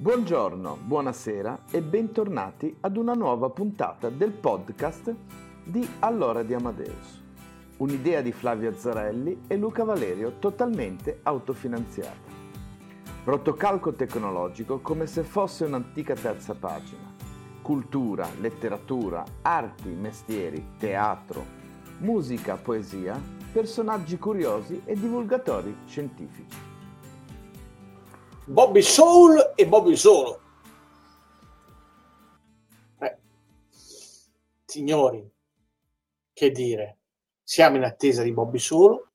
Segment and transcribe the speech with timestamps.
[0.00, 5.12] Buongiorno, buonasera e bentornati ad una nuova puntata del podcast
[5.64, 7.20] di Allora di Amadeus.
[7.78, 12.30] Un'idea di Flavio Azzarelli e Luca Valerio totalmente autofinanziata.
[13.24, 17.12] Rotocalco tecnologico come se fosse un'antica terza pagina.
[17.60, 21.44] Cultura, letteratura, arti, mestieri, teatro,
[21.98, 26.67] musica, poesia, personaggi curiosi e divulgatori scientifici.
[28.48, 30.40] Bobby Soul e Bobby Solo.
[32.98, 33.16] Eh.
[34.64, 35.30] Signori,
[36.32, 36.98] che dire,
[37.42, 39.10] siamo in attesa di Bobby Solo.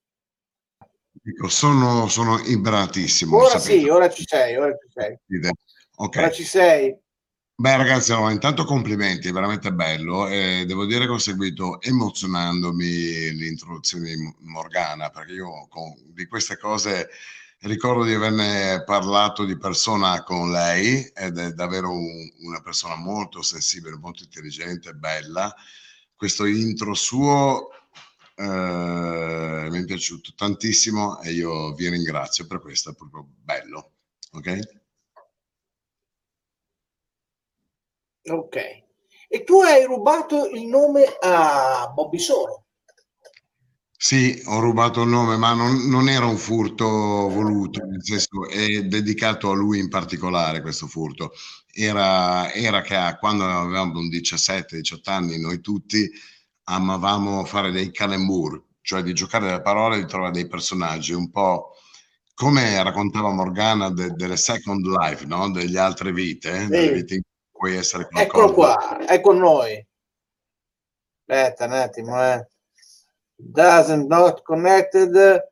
[1.10, 3.36] Dico, sono, sono imbranatissimo.
[3.36, 5.18] Ora sì, ora ci sei, ora ci sei.
[5.96, 6.22] Okay.
[6.22, 6.96] Ora ci sei.
[7.56, 10.28] Beh ragazzi, no, intanto complimenti, è veramente bello.
[10.28, 16.56] E devo dire che ho seguito emozionandomi l'introduzione di Morgana, perché io con, di queste
[16.56, 17.08] cose
[17.64, 23.40] Ricordo di averne parlato di persona con lei ed è davvero un, una persona molto
[23.40, 25.50] sensibile, molto intelligente, bella.
[26.14, 27.70] Questo intro suo
[28.36, 33.92] eh, mi è piaciuto tantissimo e io vi ringrazio per questo, è proprio bello.
[34.32, 34.60] Ok?
[38.28, 38.56] Ok.
[39.26, 42.63] E tu hai rubato il nome a Bobby Solo.
[43.96, 48.82] Sì, ho rubato il nome, ma non, non, era un furto voluto, nel senso è
[48.82, 51.32] dedicato a lui in particolare questo furto.
[51.72, 56.10] Era, era che quando avevamo 17-18 anni, noi tutti
[56.64, 61.30] amavamo fare dei calembur, cioè di giocare delle parole e di trovare dei personaggi, un
[61.30, 61.76] po'
[62.34, 65.50] come raccontava Morgana de, delle Second Life, no?
[65.50, 66.66] degli altre vite, sì.
[66.66, 68.44] delle vite in cui puoi essere qualcosa.
[68.44, 69.86] Eccolo qua, è con noi.
[71.26, 72.48] Aspetta un attimo, eh
[73.50, 75.42] doesn't not connected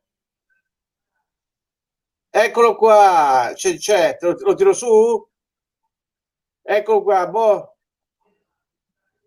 [2.30, 4.16] eccolo qua c'è, c'è.
[4.20, 5.28] Lo, lo, tiro su
[6.62, 7.76] eccolo qua boh.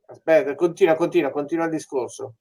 [0.07, 2.35] aspetta continua continua continua il discorso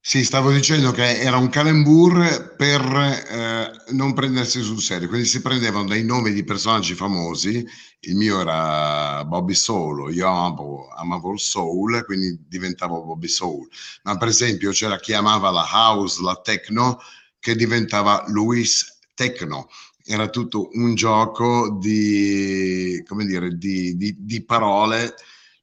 [0.00, 5.42] sì, stavo dicendo che era un calembur per eh, non prendersi sul serio, quindi si
[5.42, 7.66] prendevano dei nomi di personaggi famosi,
[8.00, 13.68] il mio era Bobby Solo, io amavo, amavo il soul, quindi diventavo Bobby Soul,
[14.04, 16.98] ma per esempio c'era chi amava la house, la techno,
[17.38, 19.68] che diventava Luis Techno,
[20.04, 25.14] era tutto un gioco di, come dire, di, di, di parole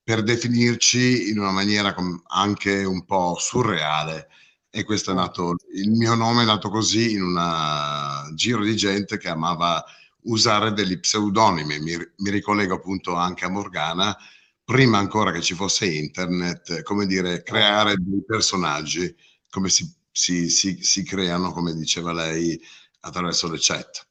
[0.05, 1.95] per definirci in una maniera
[2.27, 4.29] anche un po' surreale.
[4.69, 9.17] E questo è nato, il mio nome è nato così in un giro di gente
[9.17, 9.83] che amava
[10.25, 11.79] usare degli pseudonimi.
[11.79, 14.15] Mi, mi ricollego appunto anche a Morgana,
[14.63, 19.15] prima ancora che ci fosse internet, come dire, creare dei personaggi
[19.49, 22.61] come si, si, si, si creano, come diceva lei,
[22.99, 24.07] attraverso le chat.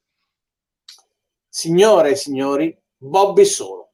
[1.47, 3.84] Signore e signori, Bobby Solo.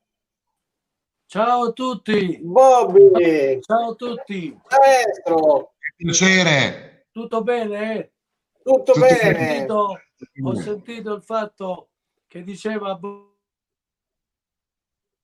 [1.32, 2.40] Ciao a tutti.
[2.44, 3.62] Bobby.
[3.62, 4.60] Ciao a tutti.
[4.70, 5.76] Maestro.
[5.96, 7.08] Piacere.
[7.10, 8.16] Tutto bene?
[8.62, 9.64] Tutto, Tutto bene.
[9.64, 10.02] Ho sentito,
[10.44, 11.92] ho sentito il fatto
[12.28, 13.00] che diceva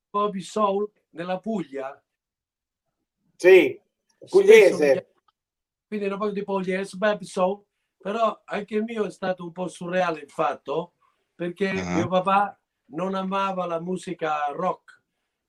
[0.10, 2.02] Bobby Soul nella Puglia.
[3.36, 3.78] Sì,
[4.30, 5.12] pugliese.
[5.88, 7.66] Quindi era proprio di pugliese, beh, so,
[7.98, 10.94] però anche il mio è stato un po' surreale il fatto,
[11.36, 11.96] perché uh-huh.
[11.96, 12.58] mio papà
[12.92, 14.97] non amava la musica rock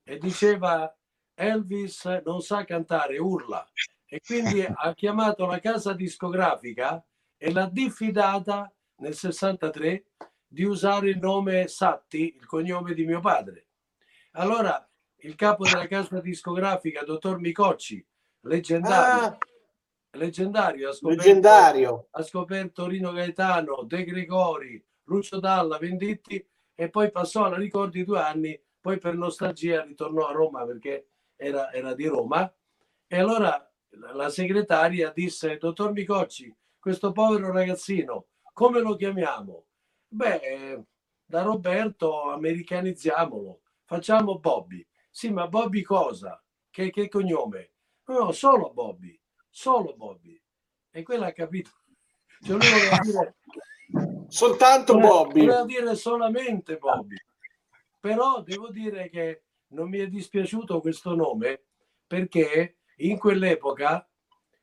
[0.09, 0.91] e diceva
[1.35, 3.69] Elvis non sa cantare, urla.
[4.07, 7.05] E quindi ha chiamato la casa discografica
[7.37, 10.05] e l'ha diffidata nel 63
[10.47, 13.67] di usare il nome Satti, il cognome di mio padre.
[14.33, 14.83] Allora
[15.19, 18.05] il capo della casa discografica, dottor Micocci,
[18.41, 19.39] leggendario, ah,
[20.13, 26.43] leggendario, ha scoperto, leggendario, ha scoperto Rino Gaetano, De Gregori, Lucio Dalla, Venditti
[26.75, 28.59] e poi passò alla ricordi due anni,
[28.89, 32.51] poi per nostalgia ritornò a Roma perché era, era di Roma
[33.07, 33.71] e allora
[34.15, 39.67] la segretaria disse, dottor Micocci, questo povero ragazzino, come lo chiamiamo?
[40.09, 40.83] Beh,
[41.23, 44.87] da Roberto americanizziamolo, facciamo Bobby.
[45.11, 46.43] Sì, ma Bobby cosa?
[46.71, 47.73] Che, che cognome?
[48.07, 49.21] No, solo Bobby,
[49.51, 50.41] solo Bobby.
[50.91, 51.73] E quella ha capito.
[52.41, 53.37] Cioè lui voleva dire...
[54.29, 55.41] Soltanto Bobby.
[55.41, 57.17] Voleva dire solamente Bobby.
[58.01, 61.63] Però devo dire che non mi è dispiaciuto questo nome
[62.07, 64.09] perché in quell'epoca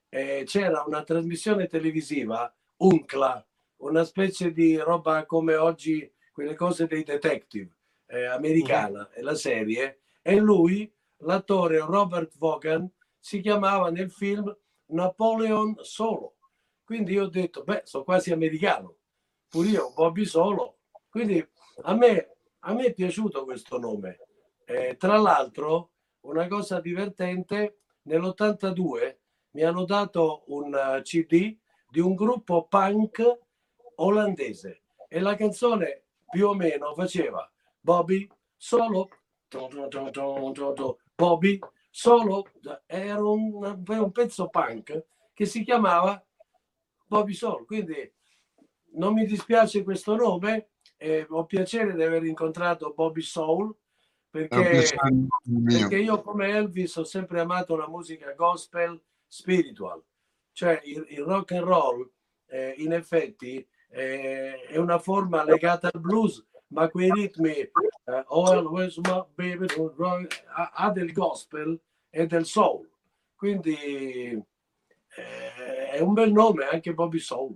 [0.09, 3.45] eh, c'era una trasmissione televisiva, Uncla,
[3.77, 7.75] una specie di roba come oggi quelle cose dei detective
[8.07, 12.89] eh, americana, è la serie, e lui, l'attore Robert Vaughan,
[13.19, 14.55] si chiamava nel film
[14.87, 16.35] Napoleon Solo.
[16.83, 18.97] Quindi io ho detto, beh, sono quasi americano,
[19.47, 20.79] pure io, Bobby Solo.
[21.09, 21.45] Quindi
[21.83, 22.34] a me,
[22.67, 24.19] a me è piaciuto questo nome.
[24.65, 25.91] Eh, tra l'altro,
[26.21, 29.17] una cosa divertente, nell'82
[29.51, 31.55] mi hanno dato un uh, CD
[31.87, 33.39] di un gruppo punk
[33.97, 38.27] olandese e la canzone più o meno faceva Bobby
[38.57, 39.09] solo
[41.15, 41.59] Bobby
[41.89, 42.45] solo
[42.85, 46.21] era un, un pezzo punk che si chiamava
[47.05, 48.11] Bobby Solo quindi
[48.95, 53.75] non mi dispiace questo nome eh, ho piacere di aver incontrato Bobby Soul
[54.29, 54.89] perché,
[55.63, 60.03] perché io come Elvis ho sempre amato la musica gospel spiritual.
[60.51, 62.09] Cioè il, il rock and roll
[62.47, 67.71] eh, in effetti eh, è una forma legata al blues ma quei ritmi eh,
[68.27, 69.67] oh always my baby
[70.55, 72.89] ha, ha del gospel e del soul.
[73.35, 73.75] Quindi
[75.15, 77.55] eh, è un bel nome anche Bobby Soul.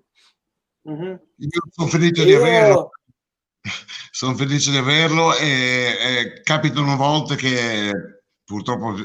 [0.90, 1.16] Mm-hmm.
[1.36, 2.92] io sono felice di averlo
[4.12, 8.96] sono felice di averlo e, e capitano volte che purtroppo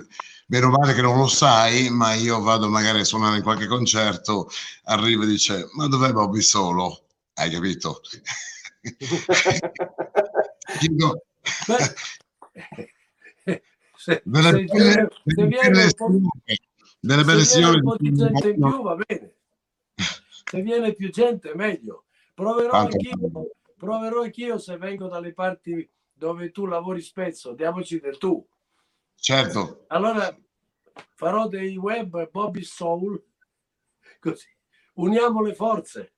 [0.46, 4.48] meno male che non lo sai, ma io vado magari a suonare in qualche concerto,
[4.84, 7.06] arriva e dice ma dov'è Bobby Solo?
[7.34, 8.00] Hai capito?
[10.80, 11.22] Dico,
[13.96, 15.88] se, delle, se, belle, se viene
[17.00, 19.34] delle belle signore un po' di gente in più va bene.
[20.44, 22.04] Se viene più gente meglio.
[22.34, 23.18] Proverò anch'io,
[23.84, 28.44] proverò anch'io se vengo dalle parti dove tu lavori spesso diamoci del tu
[29.14, 30.36] certo allora
[31.14, 33.22] farò dei web Bobby Soul
[34.20, 34.48] così
[34.94, 36.14] uniamo le forze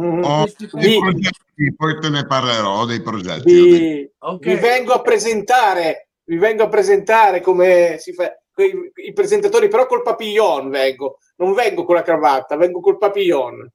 [0.00, 0.24] Mm-hmm.
[0.24, 3.52] Ho dei progetti, poi te ne parlerò dei progetti.
[3.52, 4.54] Vi, okay.
[4.54, 9.86] vi, vengo a presentare, vi vengo a presentare come si fa i, i presentatori, però
[9.86, 13.70] col papillon vengo, non vengo con la cravatta, vengo col papillon.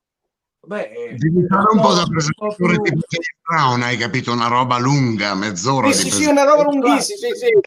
[0.67, 2.99] Beh, devi fare un po' da presentatore tipo
[3.47, 4.33] Brown, hai capito?
[4.33, 5.89] Una roba lunga, mezz'ora.
[5.93, 7.59] Sì, sì, sì, una roba lunghissima, sì, sì.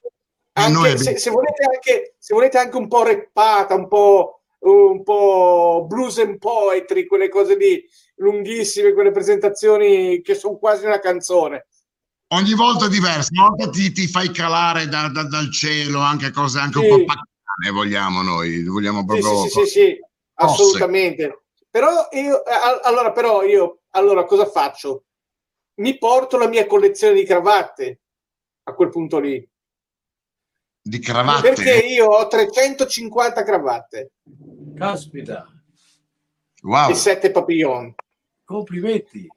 [0.52, 5.86] Anche, se, se, volete anche, se volete anche un po' reppata, un po' un po'
[5.88, 7.82] blues and poetry, quelle cose lì
[8.16, 11.68] lunghissime, quelle presentazioni che sono quasi una canzone.
[12.34, 16.58] Ogni volta diverso, una volta ti, ti fai calare da, da, dal cielo anche cose
[16.58, 16.84] anche sì.
[16.84, 19.44] un po' paccane, vogliamo noi, vogliamo proprio...
[19.44, 19.98] Sì, sì, sì, sì
[20.34, 21.44] assolutamente.
[21.70, 22.42] Però io,
[22.82, 25.04] allora, però io, allora cosa faccio?
[25.74, 28.00] Mi porto la mia collezione di cravatte
[28.64, 29.48] a quel punto lì.
[30.82, 31.52] Di cravatte?
[31.52, 34.12] Perché io ho 350 cravatte.
[34.74, 35.46] Caspita.
[36.62, 36.90] Wow.
[36.90, 37.94] E sette papillon.
[38.44, 39.28] Complimenti.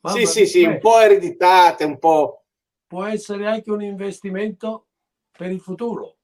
[0.00, 2.44] Mamma sì, sì, sì, un po' ereditate, un po'.
[2.86, 4.88] Può essere anche un investimento
[5.30, 6.18] per il futuro.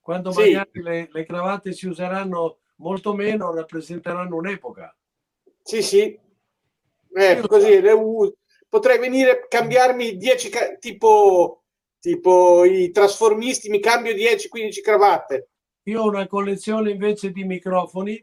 [0.00, 0.52] Quando sì.
[0.52, 4.94] magari le, le cravatte si useranno molto meno, rappresenteranno un'epoca.
[5.62, 6.18] Sì, sì.
[7.14, 7.94] Eh, così le,
[8.68, 11.62] potrei venire a cambiarmi 10 tipo
[12.00, 15.50] tipo i trasformisti mi cambio 10-15 cravatte
[15.84, 18.14] io ho una collezione invece di microfoni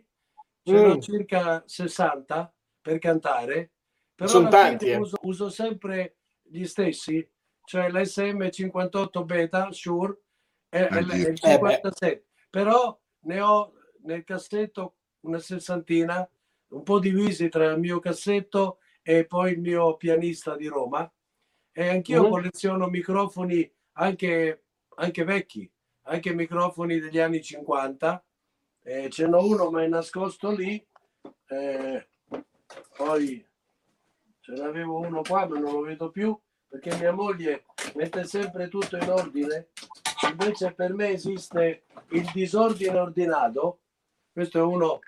[0.63, 0.75] ce mm.
[0.75, 3.71] n'ho circa 60 per cantare
[4.15, 4.97] però Sono tanti, eh.
[4.97, 7.25] uso, uso, sempre gli stessi
[7.63, 10.17] cioè l'SM58 beta Shure
[10.67, 16.27] e, e il 57 eh però ne ho nel cassetto una sessantina,
[16.69, 21.11] un po' divisi tra il mio cassetto e poi il mio pianista di Roma.
[21.71, 22.29] E anch'io mm.
[22.29, 24.63] colleziono microfoni anche,
[24.95, 25.71] anche vecchi,
[26.03, 28.23] anche microfoni degli anni 50.
[28.83, 30.85] Eh, ce n'ho uno ma è nascosto lì.
[31.47, 32.07] Eh,
[32.95, 33.45] poi
[34.39, 36.37] ce n'avevo uno qua ma non lo vedo più
[36.67, 37.65] perché mia moglie
[37.95, 39.69] mette sempre tutto in ordine.
[40.29, 43.79] Invece per me esiste il disordine ordinato.
[44.31, 44.99] Questo è uno.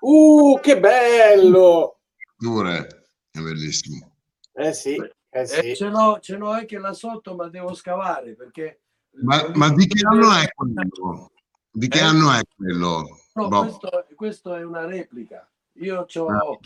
[0.00, 2.00] Uh, che bello!
[2.36, 4.12] Dure, è bellissimo.
[4.52, 4.94] Eh sì.
[4.94, 5.70] Eh, eh sì.
[5.70, 8.80] Eh, ce, l'ho, ce l'ho anche là sotto, ma devo scavare perché.
[9.22, 11.30] Ma, ma di che anno è quello?
[11.70, 12.02] Di che eh?
[12.02, 13.20] anno è quello?
[13.34, 15.48] No, questo, questo, è una replica.
[15.80, 16.58] Io ah.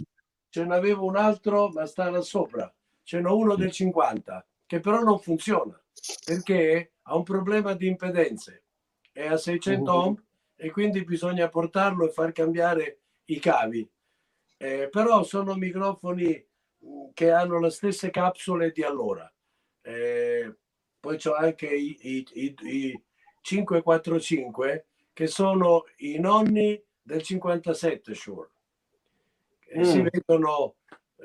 [0.49, 2.73] ce n'avevo un altro, ma sta là sopra.
[3.03, 5.81] Ce n'ho uno del 50, che però non funziona
[6.25, 8.65] perché ha un problema di impedenze.
[9.13, 9.95] È a 600 uh.
[9.95, 10.23] ohm
[10.63, 13.89] e quindi bisogna portarlo e far cambiare i cavi.
[14.59, 16.47] Eh, però sono microfoni
[17.15, 19.33] che hanno le stesse capsule di allora.
[19.81, 20.55] Eh,
[21.01, 23.03] poi c'ho anche i, i, i, i
[23.41, 28.51] 545 che sono i nonni del 57 Shure.
[29.79, 29.83] Mm.
[29.83, 30.77] Si vedono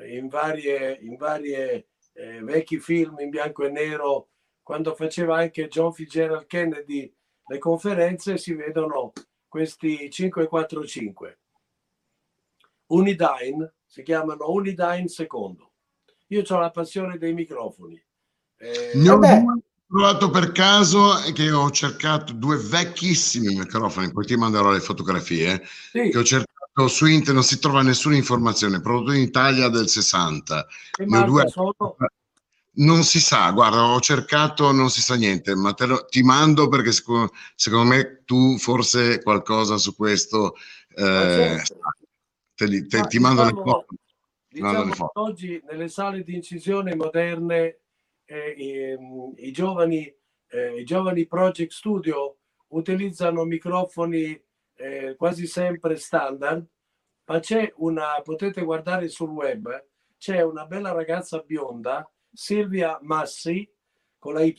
[0.08, 4.30] in varie, in varie eh, vecchi film in bianco e nero,
[4.64, 7.14] quando faceva anche John Fitzgerald Kennedy
[7.48, 9.14] le conferenze, si vedono
[9.48, 11.40] questi 545.
[12.88, 15.72] Unidyne si chiamano Unidyne secondo.
[16.28, 18.04] Io ho la passione dei microfoni.
[18.58, 19.20] Eh, ne ho
[19.88, 26.10] trovato per caso che ho cercato due vecchissimi microfoni, poi ti manderò le fotografie, sì.
[26.10, 30.68] che ho cercato su internet, non si trova nessuna informazione, prodotto in Italia del 60.
[31.26, 31.46] Due...
[32.78, 36.68] Non si sa, guarda, ho cercato, non si sa niente, ma te lo, ti mando
[36.68, 40.56] perché secondo, secondo, me tu forse qualcosa su questo
[40.90, 41.80] eh, certo.
[42.54, 43.96] te li, te, ti mando diciamo, le foto.
[44.50, 47.80] Diciamo che oggi nelle sale di incisione moderne
[48.26, 50.14] eh, i, i, giovani,
[50.50, 52.38] eh, i giovani project studio
[52.70, 54.42] utilizzano microfoni
[54.78, 56.66] eh, quasi sempre standard,
[57.26, 63.68] ma c'è una, potete guardare sul web, c'è una bella ragazza bionda, Silvia Massi,
[64.20, 64.54] con la Y,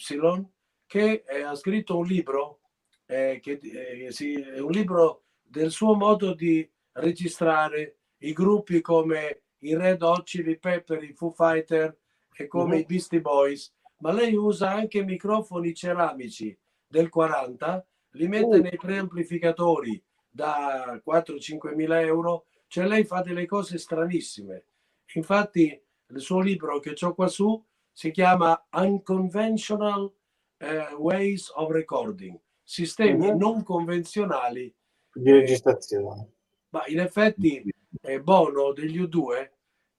[0.87, 2.61] che eh, ha scritto un libro,
[3.06, 9.42] eh, che, eh, sì, è un libro del suo modo di registrare i gruppi come
[9.59, 11.97] i Red Hot Chili Pepper, i Foo Fighter
[12.35, 12.80] e come mm-hmm.
[12.80, 16.56] i Beastie Boys, ma lei usa anche microfoni ceramici
[16.87, 18.62] del 40, li mette uh.
[18.62, 24.66] nei preamplificatori da 4-5 mila euro, cioè lei fa delle cose stranissime.
[25.14, 30.13] Infatti il suo libro che ho qua su si chiama Unconventional
[30.59, 33.39] uh, Ways of Recording, sistemi mm-hmm.
[33.39, 34.75] non convenzionali
[35.13, 36.33] di registrazione.
[36.71, 37.65] Ma in effetti
[38.03, 39.51] eh, Bono degli U2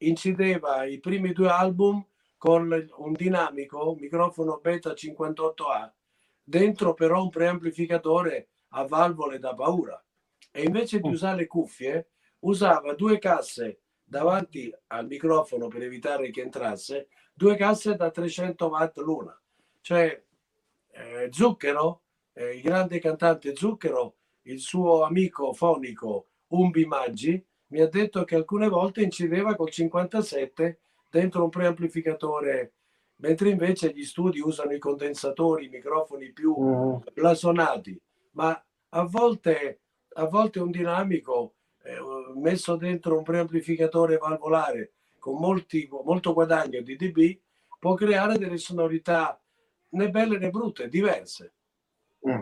[0.01, 2.05] incideva i primi due album
[2.37, 5.91] con un dinamico microfono beta 58A,
[6.43, 9.99] dentro però un preamplificatore a valvole da paura.
[10.51, 11.11] E invece di mm.
[11.11, 12.09] usare le cuffie,
[12.39, 18.97] usava due casse davanti al microfono per evitare che entrasse, due casse da 300 watt
[18.99, 19.37] l'una.
[19.81, 20.23] Cioè,
[20.91, 22.01] eh, Zucchero,
[22.33, 28.35] eh, il grande cantante Zucchero, il suo amico fonico Umbi Maggi, mi ha detto che
[28.35, 32.73] alcune volte incideva col 57 dentro un preamplificatore,
[33.17, 36.95] mentre invece gli studi usano i condensatori, i microfoni più mm.
[37.13, 37.99] blasonati,
[38.31, 39.81] ma a volte,
[40.13, 41.55] a volte un dinamico
[42.35, 47.39] messo dentro un preamplificatore valvolare con molti, molto guadagno di dB
[47.79, 49.39] può creare delle sonorità
[49.89, 51.53] né belle né brutte, diverse.
[52.27, 52.41] Mm.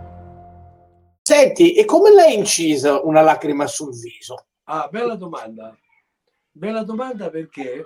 [1.23, 4.47] Senti, e come l'hai incisa una lacrima sul viso?
[4.63, 5.77] Ah, bella domanda.
[6.51, 7.85] Bella domanda perché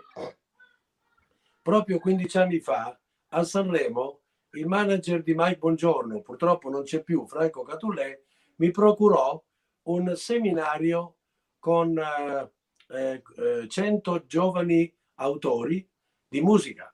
[1.61, 2.97] proprio 15 anni fa
[3.29, 8.21] a Sanremo il manager di Mike Bongiorno, purtroppo non c'è più, Franco Catullè,
[8.55, 9.43] mi procurò
[9.83, 11.15] un seminario
[11.59, 15.87] con eh, eh, 100 giovani autori
[16.27, 16.93] di musica,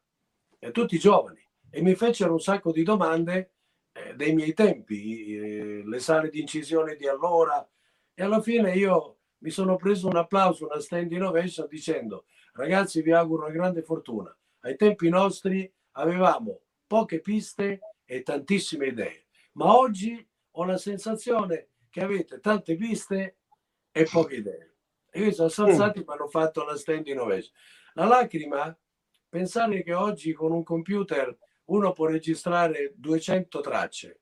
[0.58, 3.52] e tutti giovani, e mi fecero un sacco di domande eh,
[4.16, 7.68] dei miei tempi, eh, le sale di incisione di allora,
[8.14, 13.12] e alla fine io mi sono preso un applauso, una stand innovation dicendo ragazzi vi
[13.12, 14.36] auguro una grande fortuna.
[14.62, 22.02] Ai tempi nostri avevamo poche piste e tantissime idee, ma oggi ho la sensazione che
[22.02, 23.38] avete tante piste
[23.92, 24.76] e poche idee.
[25.10, 26.04] E io sono salzati mm.
[26.06, 27.52] mi hanno fatto la stand innovation.
[27.94, 28.78] La lacrima,
[29.28, 31.36] pensare che oggi con un computer
[31.72, 34.20] uno può registrare 200 tracce.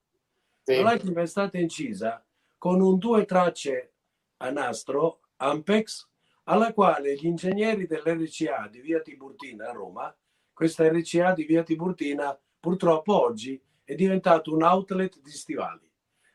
[0.63, 0.75] Sì.
[0.75, 2.24] La lacrima è stata incisa
[2.58, 3.94] con un due tracce
[4.38, 6.08] a nastro Ampex,
[6.44, 10.15] alla quale gli ingegneri dell'RCA di Via Tiburtina a Roma,
[10.53, 15.89] questa RCA di Via Tiburtina purtroppo oggi è diventato un outlet di stivali,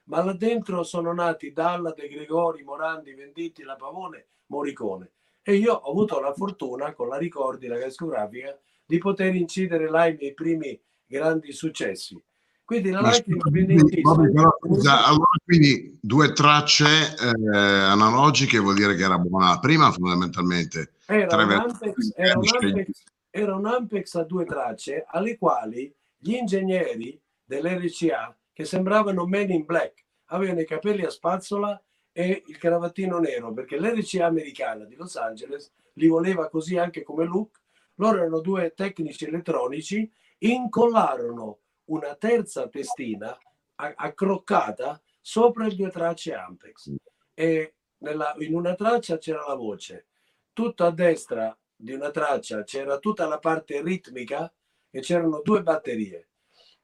[0.05, 5.75] ma là dentro sono nati Dalla, De Gregori, Morandi, Venditti, La Pavone, Moricone e io
[5.75, 10.33] ho avuto la fortuna con la Ricordi, la discografica, di poter incidere là i miei
[10.33, 12.23] primi grandi successi
[12.65, 13.43] quindi la Lightning.
[14.87, 20.95] Allora, quindi due tracce eh, analogiche vuol dire che era buona prima fondamentalmente.
[21.07, 26.33] Era un, Ampex, era, un Ampex, era un Ampex a due tracce alle quali gli
[26.33, 31.79] ingegneri dell'RCA che sembravano men in black avevano i capelli a spazzola
[32.13, 37.25] e il cravattino nero perché l'RCA americana di Los Angeles li voleva così anche come
[37.25, 37.61] look.
[37.97, 43.37] Loro erano due tecnici elettronici, incollarono una terza testina
[43.77, 46.93] accroccata sopra le due tracce Ampex
[47.35, 50.07] e nella, in una traccia c'era la voce,
[50.53, 54.53] tutta a destra di una traccia c'era tutta la parte ritmica
[54.91, 56.29] e c'erano due batterie.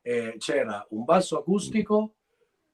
[0.03, 2.15] E c'era un basso acustico,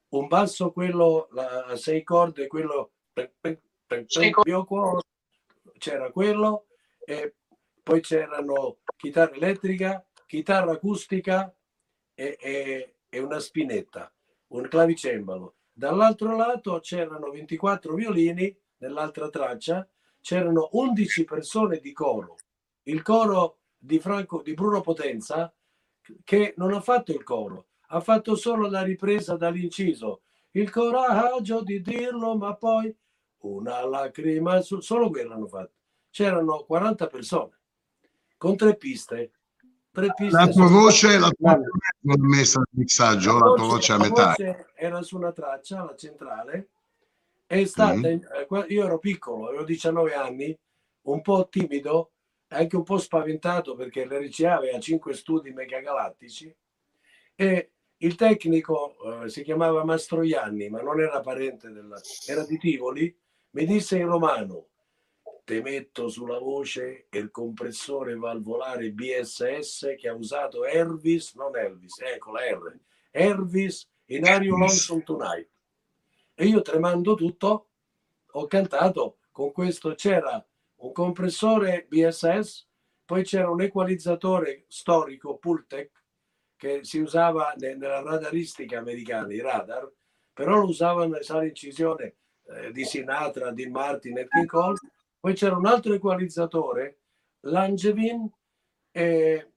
[0.09, 2.93] un basso quello a sei corde, quello
[5.77, 6.65] c'era quello
[7.05, 7.35] e
[7.83, 11.51] poi c'erano chitarra elettrica, chitarra acustica
[12.13, 14.13] e, e, e una spinetta,
[14.47, 15.55] un clavicembalo.
[15.71, 19.87] Dall'altro lato c'erano 24 violini, nell'altra traccia
[20.21, 22.35] c'erano 11 persone di coro.
[22.83, 25.53] Il coro di, Franco, di Bruno Potenza,
[26.23, 30.21] che non ha fatto il coro, ha fatto solo la ripresa dall'inciso.
[30.51, 32.93] Il coraggio di dirlo, ma poi
[33.39, 35.73] una lacrima, solo quello hanno fatto.
[36.09, 37.59] C'erano 40 persone
[38.37, 39.31] con tre piste
[40.29, 41.59] la tua voce, la tua
[42.01, 44.35] non messa al mixaggio, la, la tua voce a metà.
[44.75, 46.69] era su una traccia, la centrale,
[47.47, 48.19] è stata, mm.
[48.67, 50.57] io ero piccolo, avevo 19 anni,
[51.03, 52.11] un po' timido,
[52.49, 56.55] anche un po' spaventato perché l'RCA aveva 5 studi megagalattici
[57.35, 63.15] e il tecnico eh, si chiamava Mastroianni, ma non era parente della, era di Tivoli,
[63.51, 64.67] mi disse in romano
[65.47, 72.33] te metto sulla voce il compressore valvolare BSS che ha usato Elvis, non Elvis, ecco
[72.33, 72.77] la R,
[73.11, 75.49] Elvis in Are You Lonesome Tonight.
[76.33, 77.69] E io tremando tutto
[78.29, 80.45] ho cantato con questo, c'era
[80.79, 82.67] un compressore BSS,
[83.05, 85.91] poi c'era un equalizzatore storico Pultec
[86.57, 89.89] che si usava nella radaristica americana, i radar,
[90.33, 92.15] però lo usavano nelle sale incisione
[92.49, 94.77] eh, di Sinatra, di Martin e King Cole
[95.19, 96.99] poi c'era un altro equalizzatore,
[97.41, 98.29] l'Angevin,
[98.91, 99.51] e,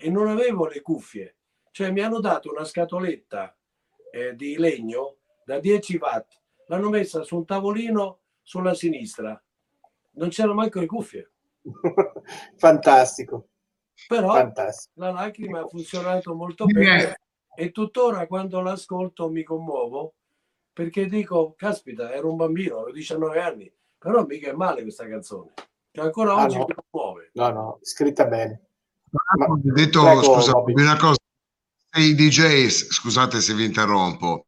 [0.00, 1.36] e, non avevo le cuffie.
[1.70, 3.56] Cioè mi hanno dato una scatoletta
[4.10, 9.40] eh, di legno da 10 watt, l'hanno messa su un tavolino sulla sinistra.
[10.12, 11.32] Non c'erano manco le cuffie.
[12.56, 13.48] Fantastico.
[14.06, 15.00] Però Fantastico.
[15.00, 17.18] la lacrima ha funzionato molto bene
[17.54, 20.14] e tuttora quando l'ascolto mi commuovo
[20.72, 25.52] perché dico, caspita, ero un bambino, avevo 19 anni, però mica è male questa canzone,
[25.90, 26.66] che ancora ah, oggi no.
[26.68, 27.30] mi muove.
[27.34, 28.62] No, no, scritta bene.
[29.10, 31.18] Ma, ho detto, prego, scusa, una cosa,
[31.96, 34.46] i DJ, scusate se vi interrompo,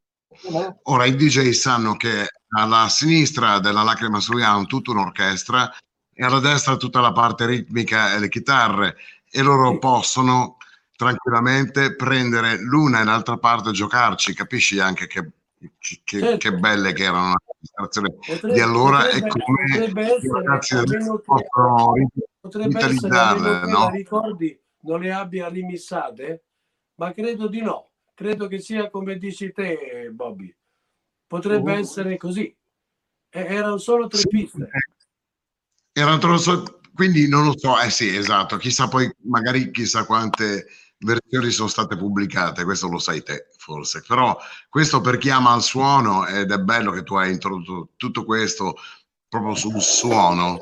[0.49, 0.79] no.
[0.83, 5.73] ora i DJ sanno che alla sinistra della Lacrima sul Young tutta un'orchestra
[6.13, 8.97] e alla destra tutta la parte ritmica e le chitarre
[9.29, 10.57] e loro possono
[10.95, 15.31] tranquillamente prendere l'una e l'altra parte e giocarci, capisci anche che,
[15.77, 16.37] che, certo.
[16.37, 21.93] che belle che erano l'amministrazione di allora e come i ragazzi adesso possono
[22.41, 23.89] utilizzarle, no?
[23.89, 26.45] ricordi non le abbia rimissate,
[26.95, 27.91] ma credo di no.
[28.13, 30.53] Credo che sia come dici te, Bobby.
[31.27, 31.77] Potrebbe uh.
[31.77, 32.55] essere così.
[33.29, 34.27] erano solo tre sì.
[34.27, 34.69] piste.
[35.93, 38.57] Erano solo, quindi non lo so, eh sì, esatto.
[38.57, 40.67] Chissà poi, magari chissà quante
[41.03, 44.37] versioni sono state pubblicate, questo lo sai te forse, però
[44.69, 48.75] questo per chi ama il suono ed è bello che tu hai introdotto tutto questo
[49.27, 50.59] proprio sul suono,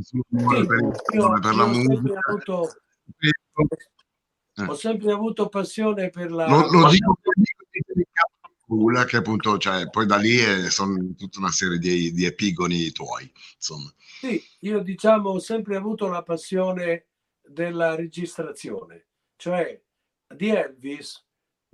[0.00, 2.18] sul sì, per, io, per la musica.
[2.28, 2.68] Avuto,
[4.58, 4.64] eh.
[4.64, 6.48] Ho sempre avuto passione per la...
[6.48, 7.18] Lo, lo dico
[9.04, 13.30] che appunto, cioè, poi da lì è, sono tutta una serie di, di epigoni tuoi,
[13.54, 13.92] insomma.
[13.98, 17.06] Sì, io diciamo ho sempre avuto la passione
[17.42, 19.80] della registrazione, cioè
[20.26, 21.24] di Elvis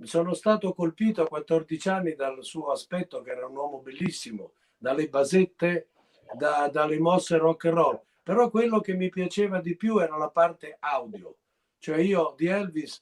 [0.01, 5.07] sono stato colpito a 14 anni dal suo aspetto che era un uomo bellissimo, dalle
[5.07, 5.89] basette,
[6.35, 10.29] da, dalle mosse rock and roll, però quello che mi piaceva di più era la
[10.29, 11.37] parte audio,
[11.79, 13.01] cioè io di Elvis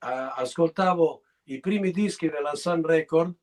[0.00, 3.34] uh, ascoltavo i primi dischi della Sun Record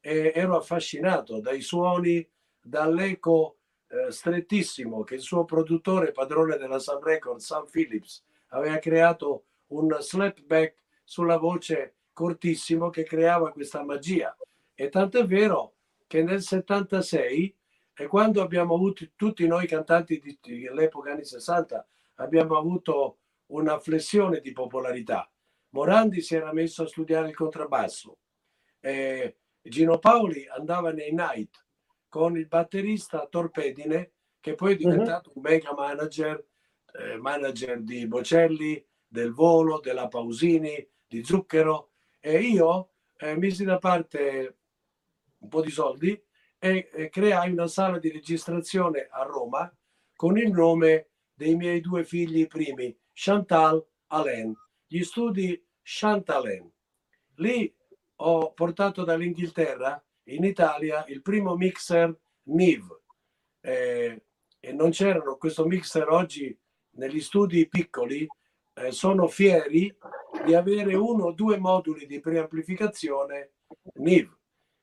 [0.00, 2.26] e ero affascinato dai suoni,
[2.62, 3.58] dall'eco
[3.88, 9.96] eh, strettissimo che il suo produttore, padrone della Sun Record, Sam Phillips, aveva creato un
[9.98, 14.36] slapback sulla voce cortissimo che creava questa magia.
[14.74, 15.74] E tanto è vero
[16.06, 17.56] che nel 76,
[17.94, 24.52] e quando abbiamo avuto tutti noi cantanti dell'epoca anni 60, abbiamo avuto una flessione di
[24.52, 25.30] popolarità
[25.70, 28.18] Morandi si era messo a studiare il contrabbasso.
[28.80, 31.64] Eh, Gino Paoli andava nei night
[32.08, 34.80] con il batterista Torpedine, che poi è mhm.
[34.80, 35.36] diventato uh-huh.
[35.36, 36.44] un mega manager,
[36.94, 41.90] eh, manager di Bocelli, del Volo, della Pausini, di Zucchero.
[42.20, 44.58] E io eh, misi da parte
[45.38, 46.20] un po' di soldi
[46.58, 49.74] e, e creai una sala di registrazione a Roma
[50.14, 54.54] con il nome dei miei due figli primi, Chantal Alain
[54.92, 56.68] gli studi Chantalin.
[57.36, 57.72] Lì
[58.16, 63.00] ho portato dall'Inghilterra in Italia il primo mixer NIV
[63.60, 64.24] eh,
[64.58, 66.58] e non c'erano questo mixer oggi
[66.96, 68.26] negli studi piccoli
[68.74, 69.94] eh, sono fieri
[70.44, 73.52] di avere uno o due moduli di preamplificazione
[73.94, 74.36] NIV.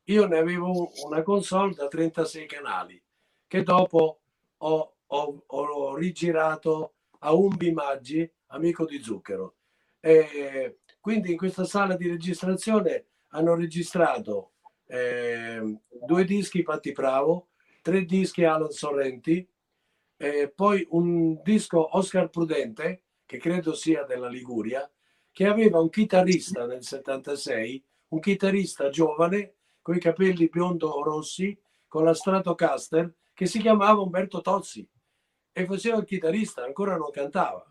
[0.05, 3.01] Io ne avevo una console da 36 canali
[3.47, 4.19] che dopo
[4.57, 9.55] ho, ho, ho rigirato a Umbi Maggi, amico di Zucchero.
[9.99, 14.51] E quindi in questa sala di registrazione hanno registrato
[14.85, 17.49] eh, due dischi Patti Bravo,
[17.81, 19.47] tre dischi Alan Sorrenti,
[20.17, 24.89] eh, poi un disco Oscar Prudente, che credo sia della Liguria,
[25.31, 31.55] che aveva un chitarrista nel 76, un chitarrista giovane con i capelli biondo rossi,
[31.87, 34.89] con la Stratocaster, che si chiamava Umberto Tozzi
[35.51, 37.65] e faceva il chitarrista, ancora non cantava.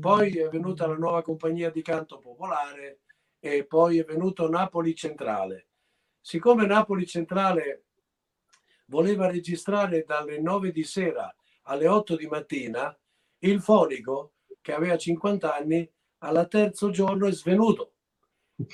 [0.00, 3.00] Poi è venuta la nuova compagnia di canto popolare
[3.38, 5.68] e poi è venuto Napoli Centrale.
[6.20, 7.84] Siccome Napoli Centrale
[8.86, 12.98] voleva registrare dalle 9 di sera alle 8 di mattina,
[13.38, 14.32] il fonico,
[14.70, 17.94] che aveva 50 anni, alla terzo giorno è svenuto.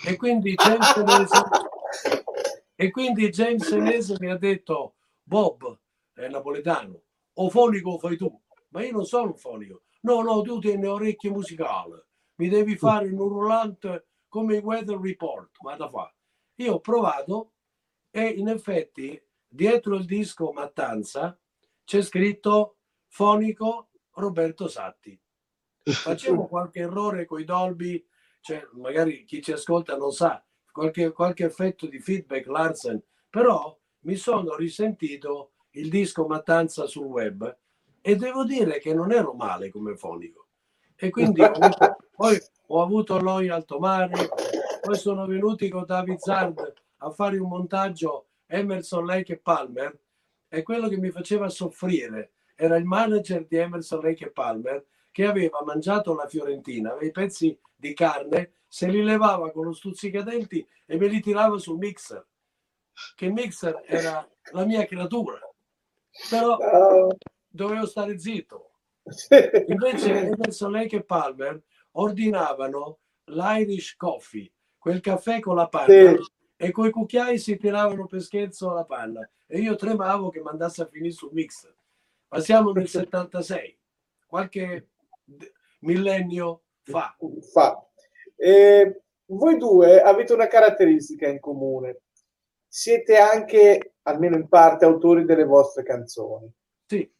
[0.04, 1.42] E quindi James Senese,
[2.76, 5.78] e quindi James Senese mi ha detto, Bob,
[6.12, 7.00] è napoletano,
[7.34, 8.40] o fonico fai tu.
[8.68, 12.00] Ma io non sono un fonico, No, no, tu tieni orecchie musicali,
[12.36, 16.14] mi devi fare un urlante come il weather report, ma da fa.
[16.56, 17.52] Io ho provato
[18.10, 21.36] e in effetti dietro il disco Mattanza
[21.84, 22.76] c'è scritto
[23.08, 25.18] fonico Roberto Satti.
[25.92, 28.04] Facevo qualche errore con i Dolby,
[28.40, 34.16] cioè magari chi ci ascolta non sa, qualche, qualche effetto di feedback Larsen, però mi
[34.16, 37.56] sono risentito il disco Mattanza sul web
[38.00, 40.46] e devo dire che non ero male come fonico.
[40.94, 44.28] E quindi ho avuto, poi ho avuto Loi Altomare,
[44.80, 49.98] poi sono venuti con David Zard a fare un montaggio Emerson, Lake e Palmer
[50.48, 54.84] e quello che mi faceva soffrire era il manager di Emerson, Lake e Palmer
[55.16, 59.72] che aveva mangiato la Fiorentina, aveva i pezzi di carne, se li levava con lo
[59.72, 62.22] stuzzicadenti e me li tirava sul mixer,
[63.14, 65.40] che mixer era la mia creatura.
[66.28, 66.58] Però
[67.48, 68.72] dovevo stare zitto.
[69.68, 76.30] Invece Emerson Lake e Palmer ordinavano l'Irish Coffee, quel caffè con la panna, sì.
[76.56, 80.86] e coi cucchiai si tiravano per scherzo la palla e io tremavo che mandasse a
[80.86, 81.72] finire sul mix.
[82.28, 83.78] Ma siamo nel 76,
[84.26, 84.88] qualche
[85.80, 87.16] millennio fa.
[87.52, 87.86] fa.
[88.36, 92.02] Eh, voi due avete una caratteristica in comune.
[92.68, 96.50] Siete anche, almeno in parte, autori delle vostre canzoni.
[96.86, 97.10] Sì.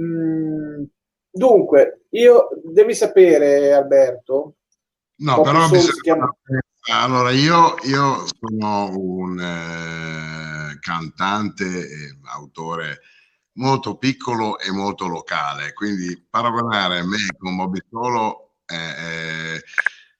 [0.00, 0.84] Mm,
[1.30, 4.56] dunque, io devi sapere, Alberto.
[5.16, 6.00] No, però bisogna...
[6.00, 6.36] chiama...
[6.88, 13.00] Allora, io, io, sono un eh, cantante e autore
[13.56, 19.60] molto piccolo e molto locale, quindi paragonare me con Bobby Solo è, è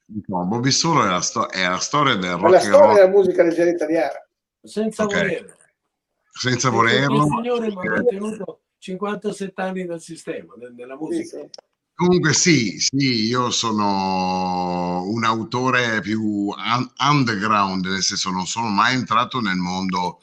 [0.04, 2.46] diciamo, Bobby Solo è la, sto- è la storia del rock.
[2.46, 4.28] È la storia della musica leggera italiana.
[4.62, 5.20] Senza okay.
[5.20, 5.56] volerlo.
[6.30, 7.24] Senza volerlo.
[7.24, 11.38] Il signore mi ha mantenuto 57 anni nel sistema, nella musica.
[11.38, 11.50] Sì, sì.
[11.94, 18.94] Comunque sì, sì, io sono un autore più un- underground, nel senso non sono mai
[18.94, 20.20] entrato nel mondo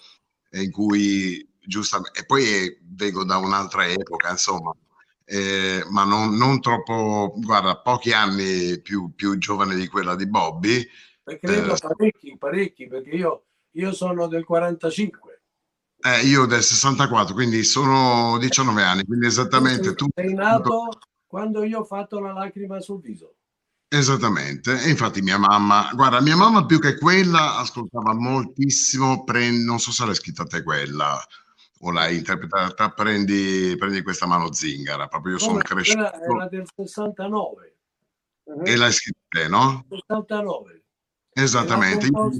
[0.51, 4.73] in cui giustamente, e poi vengo da un'altra epoca, insomma,
[5.25, 10.85] eh, ma non, non, troppo, guarda, pochi anni più, più, giovane di quella di Bobby.
[11.23, 15.41] credo eh, parecchi, parecchi, perché io, io sono del 45.
[16.05, 20.07] Eh, io del 64, quindi sono 19 anni, quindi esattamente tu.
[20.13, 20.89] Sei nato
[21.25, 23.35] quando io ho fatto la lacrima sul viso.
[23.87, 29.79] Esattamente, e infatti mia mamma, guarda, mia mamma più che quella ascoltava moltissimo, pre, non
[29.79, 31.23] so se l'hai scritta te quella,
[31.85, 36.13] o l'hai interpretata, prendi, prendi questa mano zingara, proprio io sono cresciuto.
[36.13, 37.75] Era del 69.
[38.63, 39.85] E l'hai scritta no?
[39.89, 40.83] 69.
[41.33, 42.05] Esattamente.
[42.05, 42.39] Il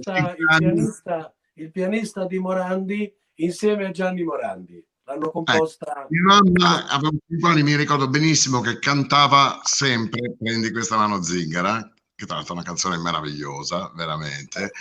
[0.58, 6.04] pianista, il pianista di Morandi insieme a Gianni Morandi l'hanno composta.
[6.04, 11.92] Eh, mia mamma aveva anni, mi ricordo benissimo che cantava sempre Prendi questa mano zingara,
[12.16, 14.72] che tra l'altro è una canzone meravigliosa, veramente.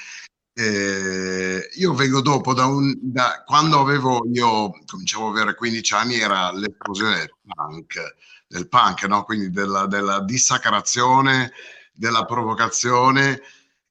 [0.55, 6.21] E io vengo dopo da un da, quando avevo io cominciavo ad avere 15 anni
[6.21, 8.17] era l'esplosione del punk
[8.49, 9.25] del punk no?
[9.25, 11.53] quindi della, della dissacrazione
[11.95, 13.41] della provocazione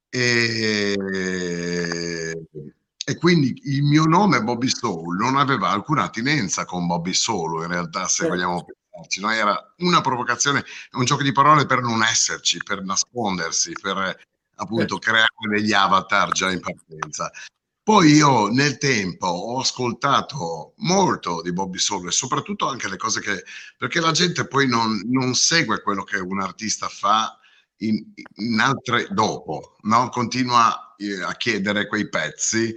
[0.07, 0.95] e
[3.03, 7.69] e quindi il mio nome Bobby Soul non aveva alcuna attinenza con Bobby Solo, in
[7.69, 8.33] realtà, se certo.
[8.33, 9.31] vogliamo pensarci, no?
[9.31, 14.17] era una provocazione, un gioco di parole per non esserci, per nascondersi, per
[14.61, 14.99] appunto certo.
[14.99, 17.31] creare degli avatar già in partenza.
[17.83, 23.21] Poi io nel tempo ho ascoltato molto di Bobby Solo e soprattutto anche le cose
[23.21, 23.43] che,
[23.75, 27.37] perché la gente poi non, non segue quello che un artista fa
[27.77, 30.09] in, in altre dopo, no?
[30.09, 32.73] continua eh, a chiedere quei pezzi.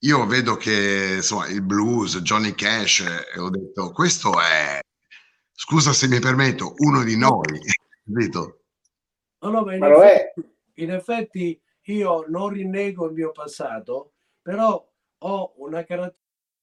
[0.00, 3.00] Io vedo che insomma, il blues, Johnny Cash,
[3.34, 4.80] e ho detto questo è,
[5.52, 7.60] scusa se mi permetto, uno di noi,
[8.04, 8.64] capito?
[9.38, 14.84] No, no, ma ma effetti, in effetti io non rinnego il mio passato, però
[15.18, 16.22] ho una caratteristica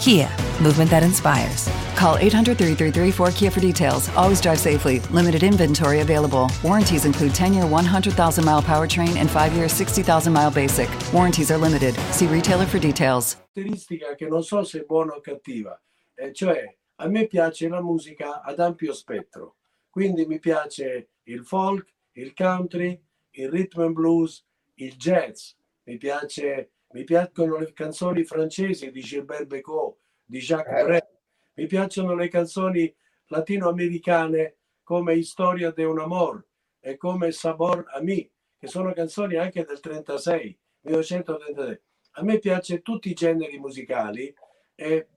[0.00, 0.30] Kia,
[0.62, 1.68] movement that inspires.
[1.94, 4.08] Call 800 333 4KIA for details.
[4.16, 5.00] Always drive safely.
[5.12, 6.50] Limited inventory available.
[6.64, 10.88] Warranties include 10 year 100,000 mile powertrain and 5 year 60,000 mile basic.
[11.12, 11.94] Warranties are limited.
[12.12, 13.36] See retailer for details.
[13.54, 15.78] Caratteristica che non so se buona o cattiva,
[16.14, 19.56] eh, cioè a me piace la musica ad ampio spettro.
[19.90, 22.98] Quindi mi piace il folk, il country,
[23.32, 24.42] il rhythm and blues,
[24.76, 25.52] il jazz.
[25.84, 30.84] Mi piace mi piacciono le canzoni francesi di Gilbert Becot, di Jacques eh.
[30.84, 31.08] Brel,
[31.54, 32.94] mi piacciono le canzoni
[33.26, 36.44] latinoamericane come Historia de un amor
[36.80, 41.82] e come Sabor a mi, che sono canzoni anche del 36, 1933.
[42.12, 44.34] A me piace tutti i generi musicali
[44.74, 45.08] e,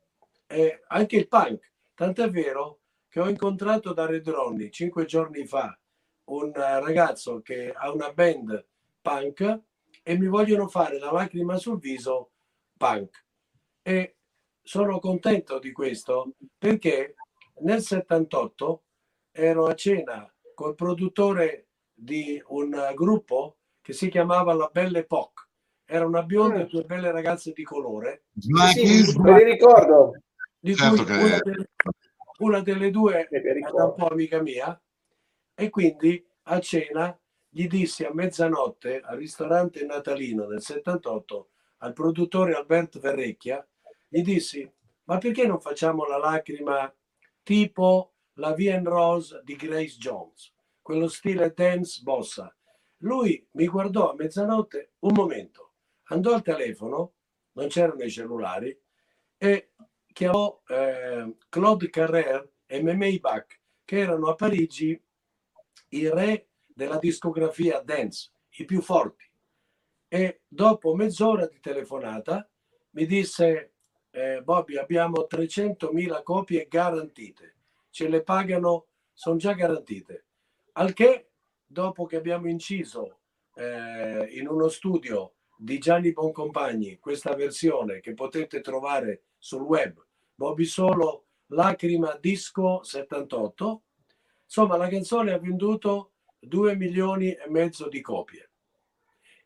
[0.45, 1.71] e anche il punk.
[1.95, 5.77] Tant'è vero che ho incontrato da Red Ronnie cinque giorni fa
[6.25, 8.65] un ragazzo che ha una band
[9.01, 9.61] punk
[10.03, 12.31] e mi vogliono fare la lacrima sul viso
[12.77, 13.25] punk.
[13.81, 14.17] E
[14.61, 17.15] sono contento di questo perché
[17.61, 18.83] nel 78
[19.31, 25.47] ero a cena col produttore di un gruppo che si chiamava La Belle Époque.
[25.85, 26.67] Era una bionda e mm.
[26.67, 28.25] due belle ragazze di colore.
[28.37, 28.51] Sì,
[29.19, 30.13] me li ricordo.
[30.57, 31.69] Di certo cui una, delle,
[32.37, 34.81] una delle due era un po' amica mia.
[35.55, 37.17] E quindi a cena
[37.55, 43.65] gli dissi a mezzanotte al ristorante natalino del 78 al produttore Alberto Verrecchia,
[44.07, 44.67] gli dissi
[45.03, 46.91] ma perché non facciamo la lacrima
[47.43, 52.55] tipo la Vien Rose di Grace Jones, quello stile dance bossa.
[52.99, 55.73] Lui mi guardò a mezzanotte un momento,
[56.05, 57.13] andò al telefono,
[57.51, 58.75] non c'erano i cellulari,
[59.37, 59.73] e
[60.11, 64.99] chiamò eh, Claude Carrère e Memei Bach, che erano a Parigi
[65.89, 69.29] i re della discografia dance, i più forti.
[70.07, 72.47] E dopo mezz'ora di telefonata
[72.91, 73.73] mi disse
[74.11, 77.55] eh, Bobby abbiamo 300.000 copie garantite,
[77.89, 80.25] ce le pagano, sono già garantite.
[80.73, 81.29] Al che
[81.65, 83.19] dopo che abbiamo inciso
[83.55, 90.03] eh, in uno studio di Gianni Boncompagni questa versione che potete trovare sul web,
[90.35, 93.81] Bobby Solo Lacrima Disco 78,
[94.43, 96.12] insomma la canzone ha venduto
[96.45, 98.51] 2 milioni e mezzo di copie.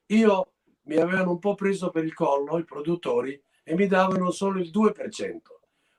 [0.07, 4.59] Io mi avevano un po' preso per il collo i produttori e mi davano solo
[4.59, 5.37] il 2%,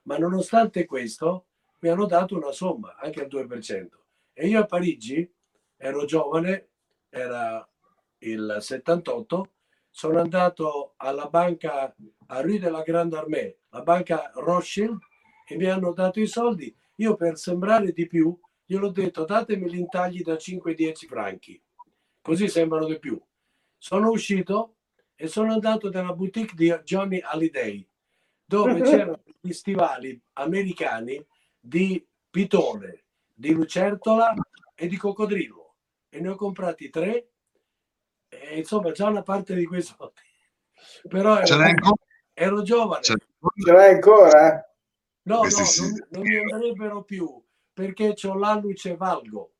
[0.03, 1.45] ma nonostante questo
[1.79, 3.87] mi hanno dato una somma, anche il 2%.
[4.33, 5.31] E io a Parigi
[5.77, 6.69] ero giovane,
[7.09, 7.67] era
[8.19, 9.51] il 78,
[9.89, 11.93] sono andato alla banca
[12.27, 14.99] a Rue de la Grande Armée, la banca Rothschild,
[15.47, 16.75] e mi hanno dato i soldi.
[16.95, 18.37] Io per sembrare di più
[18.69, 21.59] gliel'ho detto datemi gli intagli da 5-10 franchi,
[22.21, 23.19] così sembrano di più.
[23.75, 24.75] Sono uscito
[25.15, 27.89] e sono andato nella boutique di Johnny Hallyday,
[28.45, 31.25] dove c'erano gli stivali americani
[31.59, 34.35] di pitone, di lucertola
[34.75, 35.73] e di coccodrillo.
[36.07, 37.29] E ne ho comprati tre
[38.27, 40.21] e insomma già una parte di quei soldi.
[41.09, 41.97] Però ero,
[42.33, 43.01] ero giovane.
[43.01, 43.15] Ce
[43.65, 44.63] l'hai ancora?
[45.23, 47.47] No, no, non, non mi andrebbero più
[47.79, 49.53] perché ho l'alluce valgo.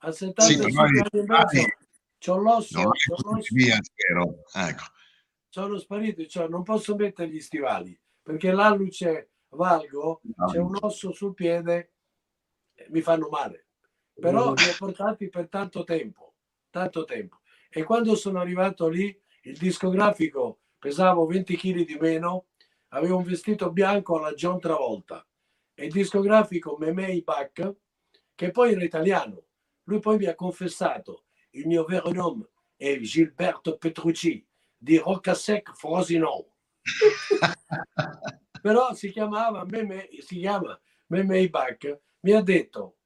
[0.00, 1.68] A 75 sì, anni e mezzo
[2.18, 3.54] c'ho l'osso, no, c'ho l'osso.
[3.54, 3.78] Via,
[4.52, 4.84] ecco.
[5.48, 10.46] sono sparito, cioè non posso mettere gli stivali perché l'alluce valgo, no.
[10.46, 11.92] c'è un osso sul piede,
[12.88, 13.68] mi fanno male.
[14.12, 14.56] Però mm.
[14.56, 16.34] li ho portati per tanto tempo,
[16.68, 17.40] tanto tempo.
[17.70, 22.48] E quando sono arrivato lì, il discografico pesavo 20 kg di meno,
[22.88, 25.26] avevo un vestito bianco alla John Travolta
[25.74, 27.74] e il discografico Memei Bach,
[28.34, 29.46] che poi era italiano.
[29.84, 36.52] Lui poi mi ha confessato il mio vero nome è Gilberto Petrucci di Roccasec Frosinone.
[38.60, 42.00] Però si chiamava Meme, si chiama Memei Bach.
[42.20, 42.98] Mi ha detto,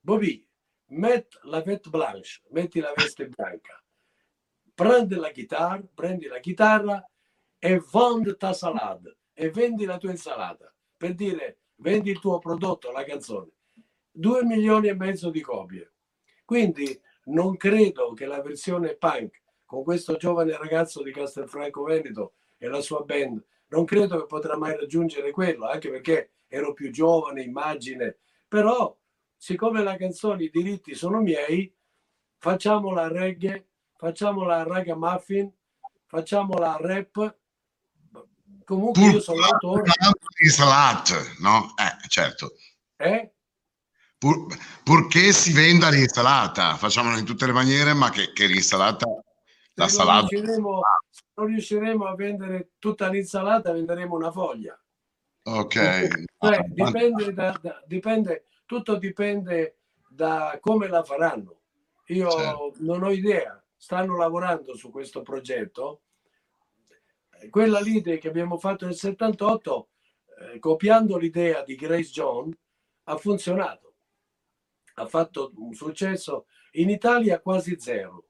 [0.00, 0.46] Bobby,
[0.88, 3.82] metti la veste blanche, metti la veste bianca,
[4.74, 7.04] prendi la chitarra, prendi la chitarra
[7.58, 12.90] e vendi ta salata e vendi la tua insalata per dire vendi il tuo prodotto,
[12.90, 13.50] la canzone.
[14.10, 15.92] Due milioni e mezzo di copie.
[16.44, 22.68] Quindi non credo che la versione punk con questo giovane ragazzo di Castelfranco Veneto e
[22.68, 27.42] la sua band, non credo che potrà mai raggiungere quello, anche perché ero più giovane,
[27.42, 28.18] immagine.
[28.46, 28.96] Però,
[29.36, 31.74] siccome la canzone, i diritti sono miei,
[32.38, 35.52] facciamo la reggae, facciamo la raga muffin,
[36.06, 37.36] facciamo la rap,
[38.66, 39.84] Comunque Pur, io sono l'autore.
[40.40, 41.72] L'insalata, no?
[41.76, 42.54] Eh, certo.
[42.96, 43.32] Eh?
[44.18, 44.46] Pur,
[44.82, 49.06] purché si venda l'insalata, facciamolo in tutte le maniere, ma che, che l'insalata,
[49.74, 50.26] la se salata...
[50.26, 54.76] Riusciremo, se non riusciremo a vendere tutta l'insalata, venderemo una foglia.
[55.44, 56.24] Ok.
[56.38, 61.60] Cioè, dipende, da, da, dipende, tutto dipende da come la faranno.
[62.06, 62.72] Io certo.
[62.80, 66.02] non ho idea, stanno lavorando su questo progetto
[67.50, 69.88] quella lì che abbiamo fatto nel 78,
[70.38, 72.56] eh, copiando l'idea di Grace John,
[73.04, 73.94] ha funzionato.
[74.94, 78.28] Ha fatto un successo in Italia quasi zero,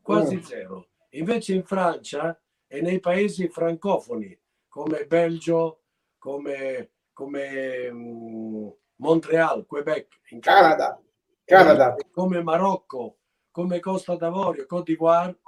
[0.00, 0.42] quasi oh.
[0.42, 0.88] zero.
[1.10, 4.38] Invece in Francia e nei paesi francofoni
[4.68, 5.82] come Belgio,
[6.16, 11.02] come, come um, Montreal, Quebec, in Canada,
[11.44, 13.18] Canada, come Marocco,
[13.50, 15.40] come Costa d'Avorio, Côte d'Ivoire,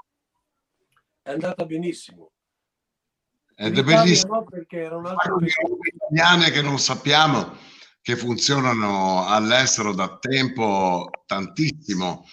[1.22, 2.31] è andata benissimo.
[3.62, 4.34] Ed è bellissimo.
[4.34, 7.56] No, perché era un altro italiane che non sappiamo
[8.00, 12.26] che funzionano all'estero da tempo tantissimo.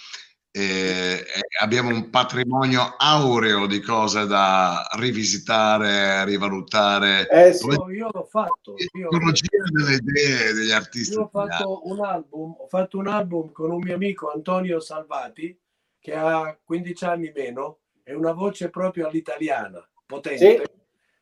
[0.52, 1.24] E
[1.62, 7.30] abbiamo un patrimonio aureo di cose da rivisitare, rivalutare.
[7.30, 8.74] Eh, sì, io l'ho fatto.
[8.98, 9.10] Io,
[9.70, 11.14] delle idee degli artisti.
[11.14, 15.56] Io ho fatto, un album, ho fatto un album con un mio amico Antonio Salvati
[16.00, 20.58] che ha 15 anni meno e una voce proprio all'italiana, potente.
[20.58, 20.78] Sì.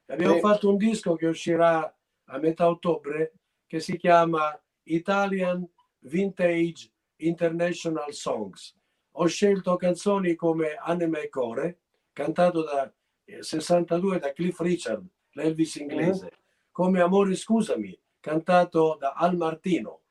[0.10, 1.94] Abbiamo fatto un disco che uscirà
[2.26, 3.34] a metà ottobre
[3.66, 5.68] che si chiama Italian
[6.00, 8.76] Vintage International Songs.
[9.12, 11.80] Ho scelto canzoni come Anime e Core,
[12.14, 12.92] cantato da
[13.40, 16.40] 62 eh, da Cliff Richard, l'Elvis inglese, mm.
[16.72, 20.02] come Amore scusami, cantato da Al Martino,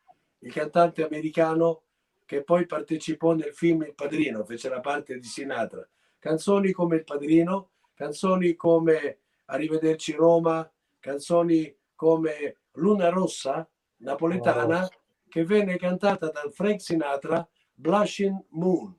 [0.41, 1.83] il cantante americano
[2.27, 5.89] che poi partecipò nel film Il Padrino, fece la parte di Sinatra.
[6.19, 13.69] Canzoni come Il Padrino, canzoni come Arrivederci Roma, canzoni come Luna Rossa
[13.99, 14.89] napoletana oh.
[15.29, 18.97] che venne cantata dal Frank Sinatra Blushing Moon.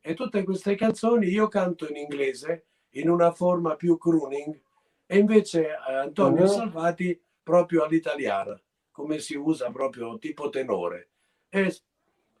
[0.00, 4.60] E tutte queste canzoni io canto in inglese in una forma più crooning
[5.06, 6.48] e invece eh, Antonio uh-huh.
[6.48, 8.60] Salvati proprio all'italiana,
[8.90, 11.10] come si usa proprio tipo tenore.
[11.48, 11.74] E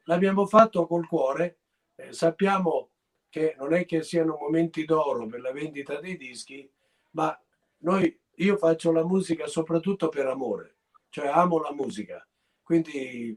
[0.04, 1.58] l'abbiamo fatto col cuore,
[1.96, 2.90] eh, sappiamo
[3.28, 6.68] che non è che siano momenti d'oro per la vendita dei dischi,
[7.12, 7.36] ma
[7.78, 10.76] noi, io faccio la musica soprattutto per amore,
[11.08, 12.26] cioè amo la musica,
[12.62, 13.36] quindi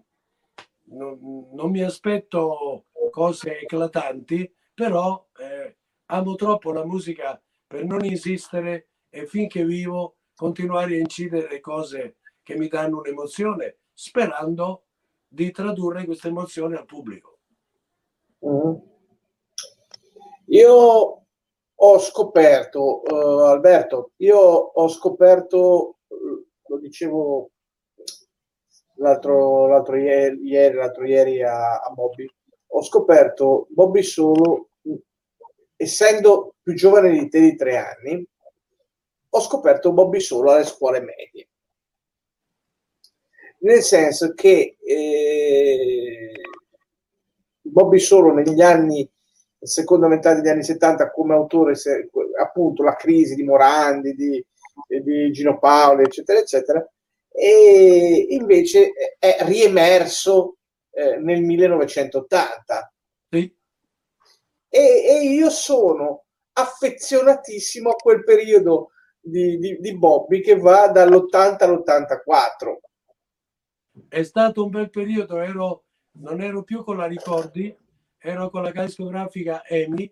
[0.87, 8.89] non, non mi aspetto cose eclatanti, però eh, amo troppo la musica per non insistere
[9.09, 14.83] e finché vivo continuare a incidere cose che mi danno un'emozione, sperando
[15.27, 17.39] di tradurre questa emozione al pubblico.
[18.45, 18.75] Mm.
[20.47, 21.24] Io
[21.93, 27.51] ho scoperto, uh, Alberto, io ho scoperto, uh, lo dicevo
[28.95, 32.27] l'altro, l'altro ieri, l'altro ieri a, a Bobby,
[32.67, 34.69] ho scoperto Bobby Solo,
[35.75, 38.27] essendo più giovane di te di tre anni,
[39.29, 41.47] ho scoperto Bobby Solo alle scuole medie.
[43.59, 46.31] Nel senso che eh,
[47.61, 49.09] Bobby Solo negli anni
[49.65, 52.09] seconda metà degli anni 70 come autore se,
[52.39, 54.45] appunto la crisi di Morandi, di,
[55.01, 56.87] di Gino Paolo, eccetera, eccetera,
[57.29, 60.57] e invece è riemerso
[60.91, 62.93] eh, nel 1980.
[63.29, 63.55] Sì.
[64.69, 71.63] E, e, io sono affezionatissimo a quel periodo di, di, di Bobby che va dall'80
[71.63, 72.79] all'84.
[74.07, 75.85] È stato un bel periodo, ero,
[76.19, 77.75] non ero più con la Ricordi,
[78.25, 80.11] ero con la casa discografica EMI,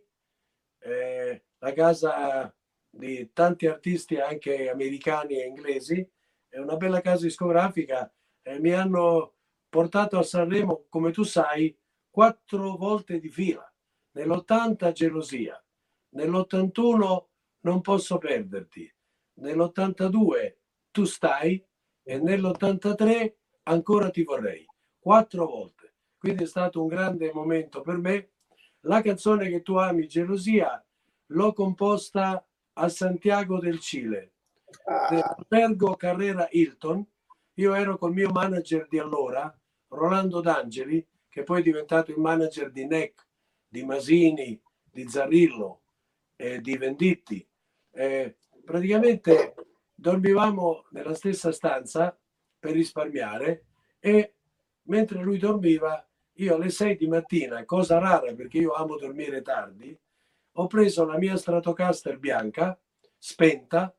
[0.80, 2.56] eh, la casa
[2.88, 6.08] di tanti artisti anche americani e inglesi,
[6.48, 8.14] è una bella casa discografica.
[8.44, 9.38] Eh, mi hanno
[9.68, 11.76] portato a Sanremo, come tu sai,
[12.12, 13.68] quattro volte di fila.
[14.12, 15.66] Nell'80 gelosia,
[16.10, 17.26] nell'81
[17.62, 18.94] non posso perderti,
[19.40, 20.58] nell'82
[20.92, 21.66] tu stai
[22.04, 23.34] e nell'83
[23.64, 24.64] ancora ti vorrei.
[25.00, 25.83] Quattro volte.
[26.24, 28.30] Quindi è stato un grande momento per me.
[28.84, 30.82] La canzone che tu ami, Gelosia,
[31.26, 34.32] l'ho composta a Santiago del Cile,
[34.86, 35.36] ah.
[35.36, 37.06] Albergo Carrera Hilton.
[37.56, 39.54] Io ero col mio manager di allora,
[39.90, 43.28] Rolando D'Angeli, che poi è diventato il manager di NEC,
[43.68, 44.58] di Masini,
[44.90, 45.82] di Zarrillo,
[46.38, 47.46] eh, di Venditti.
[47.92, 49.56] Eh, praticamente
[49.94, 52.18] dormivamo nella stessa stanza
[52.58, 53.66] per risparmiare
[54.00, 54.36] e
[54.84, 56.08] mentre lui dormiva
[56.38, 59.98] io alle 6 di mattina, cosa rara perché io amo dormire tardi,
[60.56, 62.80] ho preso la mia Stratocaster bianca,
[63.18, 63.96] spenta,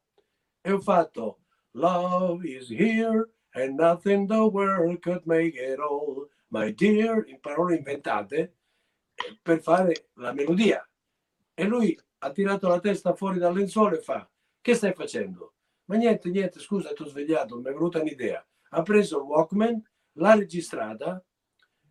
[0.61, 1.41] e ho fatto
[1.72, 7.76] Love is here and nothing the world could make it all, my dear, in parole
[7.76, 8.55] inventate,
[9.43, 10.89] per fare la melodia.
[11.55, 14.28] E lui ha tirato la testa fuori dal lenzuolo e fa,
[14.61, 15.55] che stai facendo?
[15.87, 18.45] Ma niente, niente, scusa, ti ho svegliato, mi è venuta un'idea.
[18.70, 19.82] Ha preso il Walkman,
[20.14, 21.22] l'ha registrata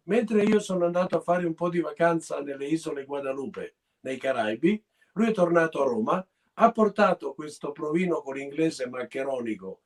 [0.06, 4.84] Mentre io sono andato a fare un po' di vacanza nelle isole Guadalupe, nei Caraibi,
[5.14, 9.82] lui è tornato a Roma, ha portato questo provino con l'inglese maccheronico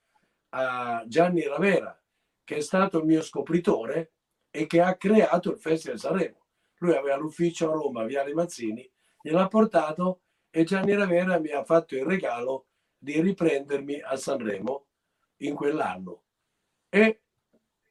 [0.50, 2.00] a Gianni Ravera,
[2.44, 4.14] che è stato il mio scopritore
[4.50, 6.46] e che ha creato il Festival Sanremo.
[6.78, 8.90] Lui aveva l'ufficio a Roma, Viale Mazzini,
[9.22, 12.66] gliel'ha portato e Gianni Ravera mi ha fatto il regalo
[12.98, 14.86] di riprendermi a Sanremo
[15.38, 16.24] in quell'anno.
[16.90, 17.22] E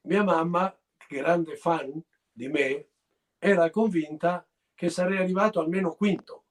[0.03, 0.77] mia mamma,
[1.09, 2.03] grande fan
[2.37, 2.89] di me
[3.39, 6.45] era convinta che sarei arrivato almeno quinto.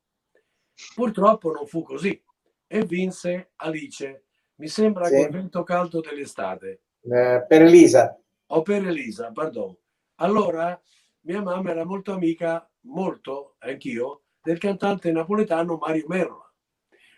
[0.96, 2.20] Purtroppo non fu così
[2.66, 4.26] e vinse Alice.
[4.56, 5.14] Mi sembra sì.
[5.14, 6.82] che il vento caldo dell'estate.
[7.02, 8.20] Eh, per Elisa.
[8.48, 9.78] O per Elisa, pardon.
[10.16, 10.82] Allora,
[11.22, 16.54] mia mamma era molto amica, molto, anch'io, del cantante napoletano Mario Merla.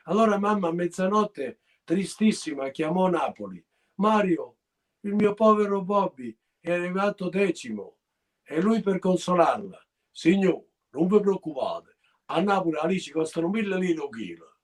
[0.05, 3.65] Allora mamma a mezzanotte, tristissima, chiamò Napoli.
[3.95, 4.57] Mario,
[5.01, 7.96] il mio povero Bobby è arrivato decimo.
[8.49, 9.77] E lui per consolarla,
[10.09, 14.55] signor, non vi preoccupate, a Napoli Alice costano mille lire un chilo.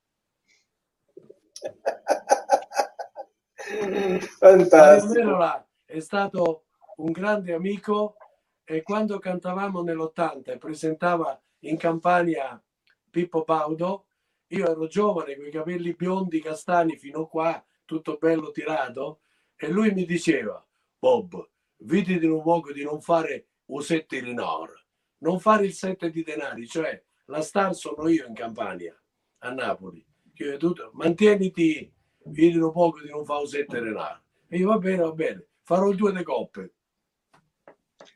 [4.40, 5.68] Fantastico.
[5.84, 6.64] È stato
[6.98, 8.16] un grande amico
[8.64, 12.64] e quando cantavamo nell'80 e presentava in Campania
[13.10, 14.06] Pippo Baudo,
[14.48, 19.20] io ero giovane con i capelli biondi castani fino qua, tutto bello tirato,
[19.58, 20.66] e lui mi diceva,
[20.98, 24.74] Bob, vedi di un luogo di non fare un sette denaro,
[25.20, 29.00] non fare il sette di denari, cioè la star sono io in Campania,
[29.40, 30.06] a Napoli.
[30.36, 31.92] Io tutto, mantieniti,
[32.26, 34.22] vedi un poco di non fare un sette denaro.
[34.48, 36.74] E io va bene, va bene, farò il due de coppe.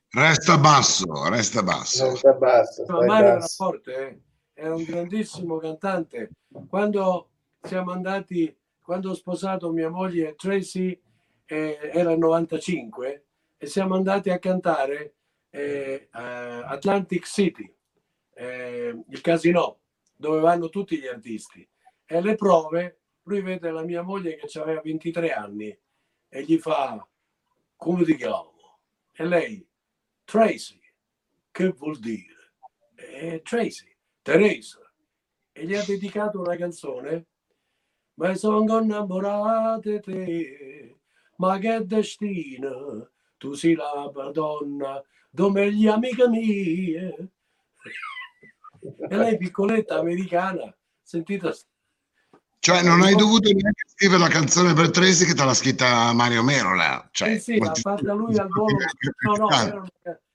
[0.09, 2.11] Resta basso, resta basso.
[2.11, 4.21] Resta basso no, Mario era forte, eh?
[4.53, 6.31] era un grandissimo cantante.
[6.67, 7.29] Quando
[7.61, 10.99] siamo andati, quando ho sposato mia moglie Tracy,
[11.45, 13.25] eh, era il 95,
[13.57, 15.16] e siamo andati a cantare
[15.57, 17.73] eh, Atlantic City,
[18.35, 19.79] eh, il casino,
[20.15, 21.67] dove vanno tutti gli artisti.
[22.05, 25.77] E alle prove lui vede la mia moglie che aveva 23 anni
[26.29, 27.05] e gli fa,
[27.75, 28.53] come ti chiamo?
[29.13, 29.67] E lei,
[30.23, 30.79] Tracy,
[31.51, 32.53] che vuol dire?
[32.95, 34.79] E Tracy, Teresa.
[35.51, 37.25] E gli ha dedicato una canzone,
[38.15, 40.99] ma sono innamorato di te,
[41.37, 45.03] ma che destino, tu sei la Madonna,
[45.37, 47.29] dove gli amiche mie.
[49.09, 51.53] E lei piccoletta americana, sentita
[52.59, 56.43] cioè, non hai dovuto neanche scrivere la canzone per Tracy che te l'ha scritta Mario
[56.43, 57.07] Merola.
[57.11, 58.77] Cioè, eh sì, l'ha fatta lui al volo.
[59.21, 59.87] No, no,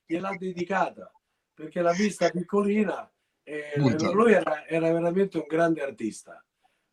[0.07, 1.12] gliel'ha dedicata
[1.53, 3.11] perché l'ha vista piccolina
[3.42, 6.42] e lui era, era, veramente un grande artista,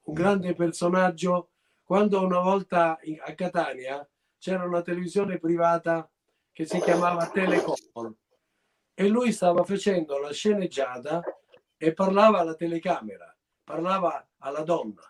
[0.05, 1.51] un grande personaggio.
[1.83, 4.05] Quando una volta a Catania
[4.39, 6.09] c'era una televisione privata
[6.59, 8.13] che si chiamava Telecom
[8.93, 11.21] e lui stava facendo la sceneggiata
[11.77, 13.33] e parlava alla telecamera,
[13.63, 15.01] parlava alla donna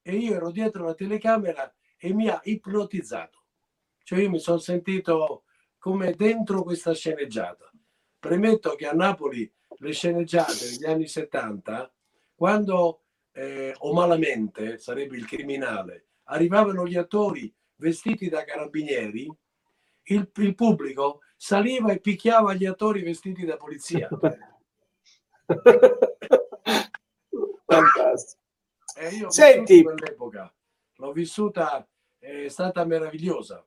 [0.00, 3.46] e io ero dietro la telecamera e mi ha ipnotizzato.
[4.04, 5.42] Cioè io mi sono sentito
[5.76, 7.68] come dentro questa sceneggiata.
[8.20, 11.92] Premetto che a Napoli le sceneggiate degli anni 70,
[12.32, 19.28] quando eh, o malamente sarebbe il criminale, arrivavano gli attori vestiti da carabinieri,
[20.04, 24.08] il, il pubblico saliva e picchiava gli attori vestiti da polizia.
[27.66, 28.40] Fantastico.
[28.96, 30.54] Eh, io Senti, quell'epoca
[30.96, 31.86] l'ho vissuta,
[32.18, 33.66] è stata meravigliosa.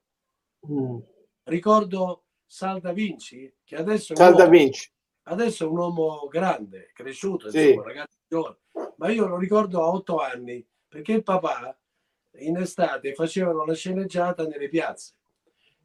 [0.72, 0.98] Mm.
[1.44, 4.90] Ricordo Sal da Vinci, che adesso è, Sal da Vinci.
[5.24, 7.70] adesso è un uomo grande, cresciuto, sì.
[7.70, 8.58] insomma, ragazzo giovane.
[8.98, 11.78] Ma io lo ricordo a otto anni, perché il papà
[12.38, 15.14] in estate facevano la sceneggiata nelle piazze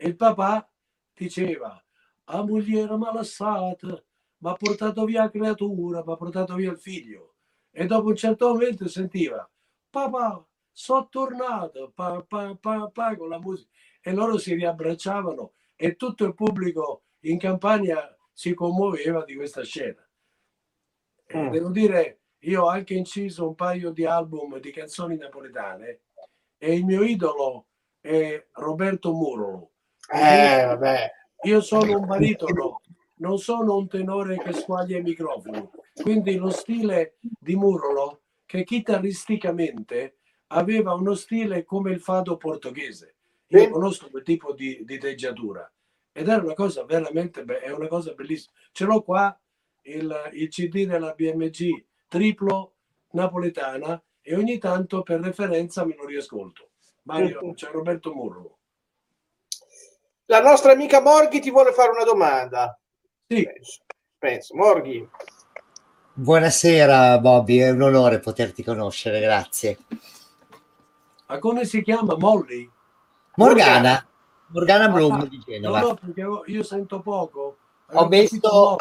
[0.03, 0.67] e il papà
[1.13, 1.85] diceva
[2.25, 4.03] a moglie malassata
[4.39, 7.35] mi ha portato via la creatura mi ha portato via il figlio
[7.71, 9.49] e dopo un certo momento sentiva
[9.91, 10.43] papà
[10.73, 13.69] sono tornato pa, pa, pa, pa, con la musica.
[14.01, 20.03] E loro si riabbracciavano e tutto il pubblico in campagna si commuoveva di questa scena.
[21.37, 21.51] Mm.
[21.51, 26.01] devo dire io ho anche inciso un paio di album di canzoni napoletane
[26.57, 27.67] e il mio idolo
[28.01, 29.73] è Roberto Murolo
[30.13, 31.11] eh,
[31.43, 32.81] io sono un baritono
[33.21, 35.69] non sono un tenore che squaglia i microfoni.
[35.95, 40.17] Quindi lo stile di Murolo, che chitarristicamente
[40.49, 43.17] aveva uno stile come il fado portoghese.
[43.49, 45.71] Io conosco quel tipo di, di teggiatura
[46.13, 48.53] ed era una cosa veramente be- è una cosa bellissima.
[48.73, 49.39] Ce l'ho qua
[49.83, 52.75] il, il CD della BMG triplo
[53.11, 56.71] napoletana e ogni tanto per referenza me lo riascolto.
[57.03, 58.59] Mario, c'è Roberto Murro.
[60.31, 62.79] La nostra amica Morghi ti vuole fare una domanda.
[63.27, 63.43] Sì.
[63.43, 63.81] Penso.
[64.17, 64.55] penso.
[64.55, 65.09] Morghi.
[66.13, 69.79] Buonasera Bobby, è un onore poterti conoscere, grazie.
[71.27, 72.71] Ma come si chiama Molly?
[73.35, 74.07] Morgana.
[74.47, 75.81] Morgana Bloom ah, di Genova.
[75.81, 77.57] No, no, perché io sento poco.
[77.91, 78.79] Ho messo,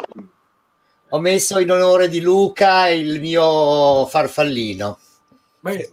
[1.08, 4.98] ho messo, in onore di Luca il mio farfallino.
[5.58, 5.88] Bene.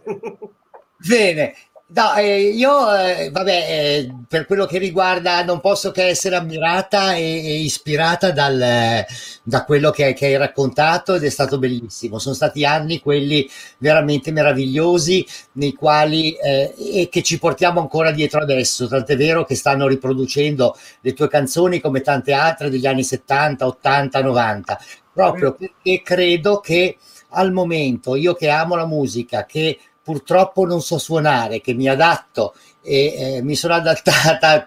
[0.98, 1.54] Bene.
[1.90, 7.14] No, eh, io, eh, vabbè, eh, per quello che riguarda, non posso che essere ammirata
[7.14, 9.06] e, e ispirata dal,
[9.42, 12.18] da quello che, che, hai raccontato ed è stato bellissimo.
[12.18, 18.40] Sono stati anni quelli veramente meravigliosi nei quali eh, e che ci portiamo ancora dietro
[18.40, 18.86] adesso.
[18.86, 24.20] Tant'è vero che stanno riproducendo le tue canzoni come tante altre degli anni 70, 80,
[24.20, 24.78] 90,
[25.10, 26.98] proprio perché credo che
[27.30, 29.78] al momento io che amo la musica, che
[30.08, 34.66] purtroppo non so suonare, che mi adatto e eh, mi sono adattata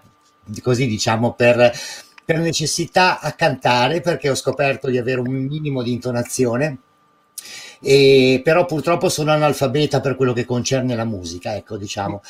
[0.62, 1.72] così diciamo per,
[2.24, 6.78] per necessità a cantare perché ho scoperto di avere un minimo di intonazione.
[7.80, 12.22] E, però purtroppo sono analfabeta per quello che concerne la musica, ecco, diciamo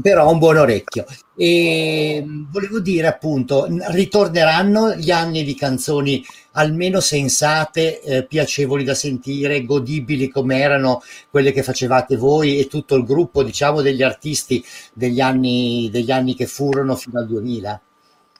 [0.00, 1.04] però ho un buon orecchio.
[1.36, 9.64] E volevo dire appunto, ritorneranno gli anni di canzoni almeno sensate, eh, piacevoli da sentire,
[9.64, 15.20] godibili come erano quelle che facevate voi e tutto il gruppo, diciamo, degli artisti degli
[15.20, 17.80] anni, degli anni che furono fino al 2000?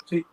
[0.05, 0.25] Sì.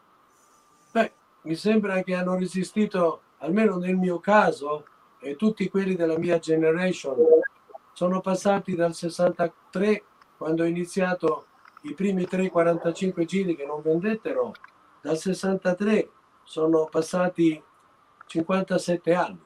[0.91, 1.11] Beh,
[1.43, 4.85] mi sembra che hanno resistito, almeno nel mio caso,
[5.19, 7.17] e tutti quelli della mia generation
[7.93, 10.03] sono passati dal 63
[10.37, 11.47] quando ho iniziato
[11.83, 14.53] i primi 3-45 giri che non vendettero,
[15.01, 16.09] dal 63
[16.43, 17.61] sono passati
[18.27, 19.43] 57 anni.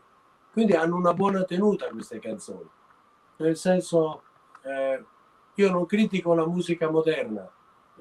[0.52, 2.70] Quindi hanno una buona tenuta queste canzoni.
[3.38, 4.24] Nel senso,
[4.64, 5.04] eh,
[5.54, 7.50] io non critico la musica moderna,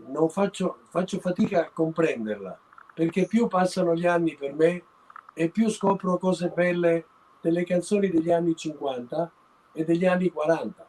[0.07, 2.59] non faccio, faccio fatica a comprenderla,
[2.95, 4.85] perché più passano gli anni per me
[5.33, 7.07] e più scopro cose belle
[7.41, 9.33] delle canzoni degli anni 50
[9.72, 10.89] e degli anni 40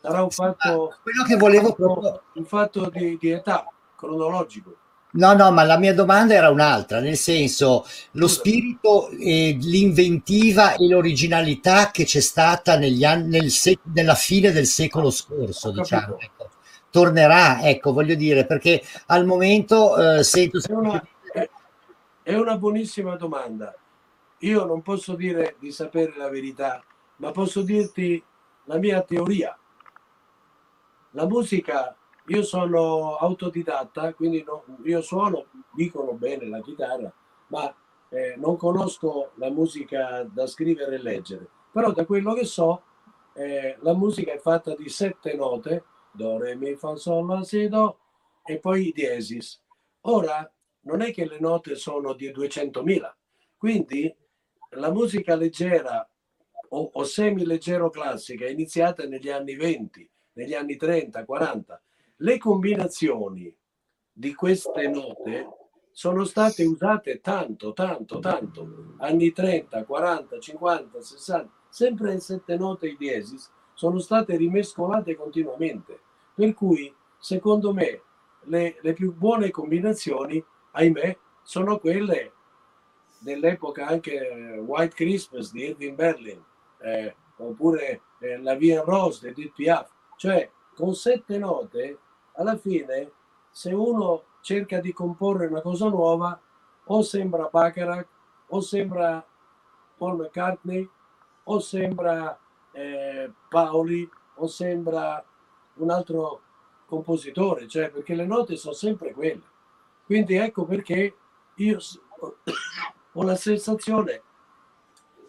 [0.00, 2.22] sarà un fatto, quello che volevo proprio...
[2.34, 3.66] un fatto di, di, età
[3.96, 4.76] cronologico.
[5.12, 10.86] No, no, ma la mia domanda era un'altra, nel senso lo spirito, eh, l'inventiva e
[10.86, 16.18] l'originalità che c'è stata negli anni, nel sec- nella fine del secolo scorso, diciamo.
[16.18, 16.50] Ecco.
[16.90, 20.60] Tornerà, ecco, voglio dire, perché al momento eh, sento...
[20.60, 21.48] È una, è,
[22.22, 23.74] è una buonissima domanda.
[24.38, 26.82] Io non posso dire di sapere la verità,
[27.16, 28.22] ma posso dirti
[28.64, 29.56] la mia teoria
[31.12, 31.94] la musica,
[32.30, 37.12] io sono autodidatta, quindi no, io suono, dicono bene la chitarra,
[37.48, 37.74] ma
[38.08, 41.48] eh, non conosco la musica da scrivere e leggere.
[41.72, 42.82] Però da quello che so,
[43.34, 47.68] eh, la musica è fatta di sette note, do, re, mi, fa, sol, la, si,
[47.68, 47.98] do,
[48.44, 49.60] e poi i diesis.
[50.02, 50.48] Ora,
[50.82, 53.12] non è che le note sono di 200.000,
[53.56, 54.14] quindi
[54.74, 56.08] la musica leggera
[56.68, 61.82] o, o semi-leggero classica è iniziata negli anni 20, negli anni 30, 40.
[62.22, 63.54] Le combinazioni
[64.12, 65.48] di queste note
[65.90, 68.94] sono state usate tanto, tanto, tanto.
[68.98, 75.98] Anni 30, 40, 50, 60, sempre in sette note i diesis sono state rimescolate continuamente.
[76.34, 78.02] Per cui, secondo me,
[78.44, 82.32] le, le più buone combinazioni, ahimè, sono quelle
[83.18, 86.44] dell'epoca anche White Christmas di Irving Berlin,
[86.82, 89.90] eh, oppure eh, La Vie Rose di Edith Piaf.
[90.16, 91.98] Cioè, con sette note,
[92.40, 93.12] alla fine,
[93.50, 96.40] se uno cerca di comporre una cosa nuova,
[96.84, 98.08] o sembra Bacharach,
[98.48, 99.24] o sembra
[99.96, 100.88] Paul McCartney,
[101.44, 102.38] o sembra
[102.72, 105.22] eh, Paoli, o sembra
[105.74, 106.40] un altro
[106.86, 109.42] compositore, cioè perché le note sono sempre quelle.
[110.04, 111.14] Quindi ecco perché
[111.56, 111.78] io
[113.12, 114.22] ho la sensazione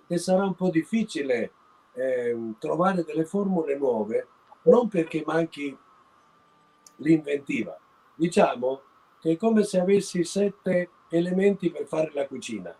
[0.08, 1.52] che sarà un po' difficile
[1.94, 4.28] eh, trovare delle formule nuove
[4.64, 5.78] non perché manchi
[7.02, 7.78] l'inventiva.
[8.16, 8.82] Diciamo
[9.20, 12.76] che è come se avessi sette elementi per fare la cucina.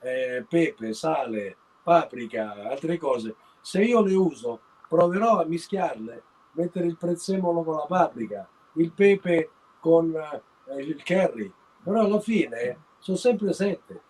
[0.00, 3.36] Eh, pepe, sale, paprika, altre cose.
[3.60, 9.50] Se io le uso, proverò a mischiarle, mettere il prezzemolo con la paprika, il pepe
[9.80, 11.52] con eh, il curry,
[11.82, 14.02] però alla fine sono sempre sette.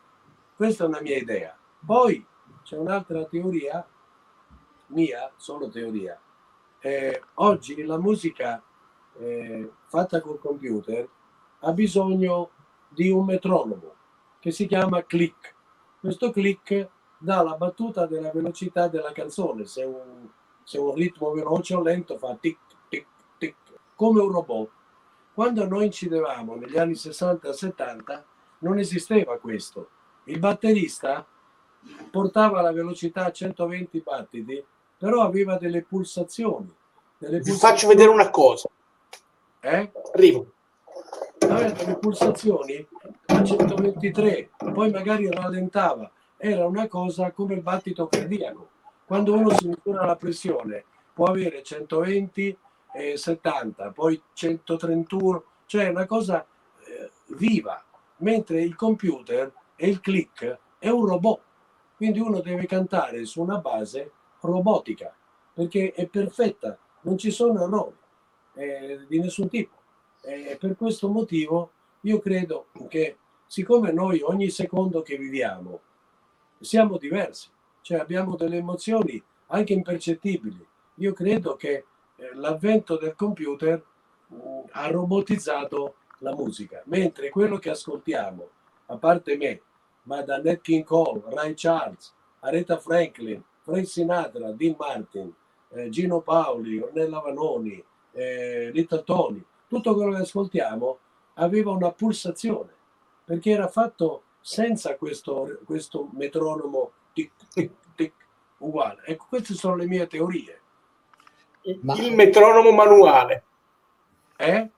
[0.57, 1.57] Questa è una mia idea.
[1.85, 2.25] Poi
[2.63, 3.87] c'è un'altra teoria
[4.89, 6.19] mia, solo teoria,
[6.81, 8.63] eh, oggi la musica
[9.19, 11.09] eh, fatta col computer
[11.61, 12.51] ha bisogno
[12.89, 13.95] di un metronomo
[14.39, 15.55] che si chiama click.
[16.01, 16.89] Questo click
[17.19, 19.67] dà la battuta della velocità della canzone.
[19.67, 20.29] Se un,
[20.63, 22.59] se un ritmo veloce o lento fa tic,
[22.89, 23.07] tic,
[23.37, 23.57] tic,
[23.95, 24.71] come un robot.
[25.35, 28.25] Quando noi incidevamo negli anni 60 70
[28.61, 29.89] non esisteva questo.
[30.25, 31.27] Il batterista
[32.11, 34.65] portava la velocità a 120 battiti
[34.97, 36.75] però aveva delle pulsazioni.
[37.17, 38.69] Delle Vi faccio vedere una cosa.
[39.69, 39.93] Eh?
[40.15, 40.53] Arrivo.
[41.41, 42.87] Aveva delle pulsazioni
[43.27, 46.11] a 123, poi magari rallentava.
[46.39, 48.69] Era una cosa come il battito cardiaco.
[49.05, 52.57] Quando uno si misura la pressione può avere 120,
[52.95, 56.47] eh, 70, poi 131, cioè una cosa
[56.87, 57.83] eh, viva,
[58.19, 61.41] mentre il computer e il click è un robot,
[61.97, 65.15] quindi uno deve cantare su una base robotica,
[65.53, 67.97] perché è perfetta, non ci sono errori
[68.59, 69.77] eh, di nessun tipo.
[70.21, 71.71] E per questo motivo
[72.03, 75.81] io credo che siccome noi ogni secondo che viviamo
[76.61, 77.49] siamo diversi,
[77.83, 81.85] cioè abbiamo delle emozioni anche impercettibili, io credo che
[82.17, 83.83] eh, l'avvento del computer
[84.35, 84.39] mm,
[84.73, 88.49] ha robotizzato la musica, mentre quello che ascoltiamo,
[88.87, 89.63] a parte me,
[90.03, 95.33] ma da Nat King Cole, Ray Charles, Aretha Franklin, Frank Sinatra, Dean Martin,
[95.71, 97.83] eh, Gino Paoli, Ornella Vanoni,
[98.19, 100.99] eh, Little Tony, tutto quello che ascoltiamo
[101.35, 102.73] aveva una pulsazione,
[103.25, 108.13] perché era fatto senza questo, questo metronomo tic, tic, tic,
[108.59, 109.03] uguale.
[109.05, 110.61] Ecco, queste sono le mie teorie.
[111.83, 111.95] Ma...
[111.95, 113.45] Il metronomo manuale.
[114.37, 114.69] Eh?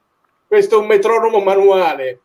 [0.47, 2.21] Questo è un metronomo manuale.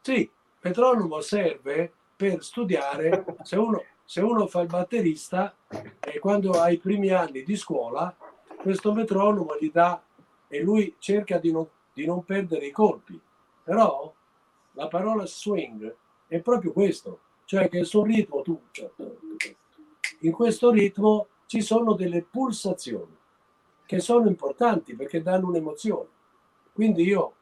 [0.00, 0.30] Sì, il
[0.62, 5.54] metronomo serve per studiare, se uno, se uno fa il batterista
[6.00, 8.16] e quando ha i primi anni di scuola,
[8.56, 10.00] questo metronomo gli dà
[10.48, 13.20] e lui cerca di non, di non perdere i colpi.
[13.62, 14.12] Però
[14.72, 15.94] la parola swing
[16.26, 18.60] è proprio questo, cioè che sul ritmo tu,
[20.20, 23.14] in questo ritmo ci sono delle pulsazioni
[23.86, 26.08] che sono importanti perché danno un'emozione.
[26.72, 27.34] Quindi io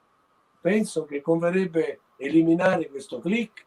[0.60, 3.64] penso che converrebbe eliminare questo click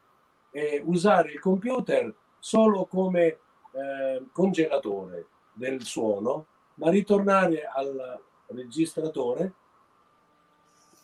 [0.51, 9.53] e usare il computer solo come eh, congelatore del suono, ma ritornare al registratore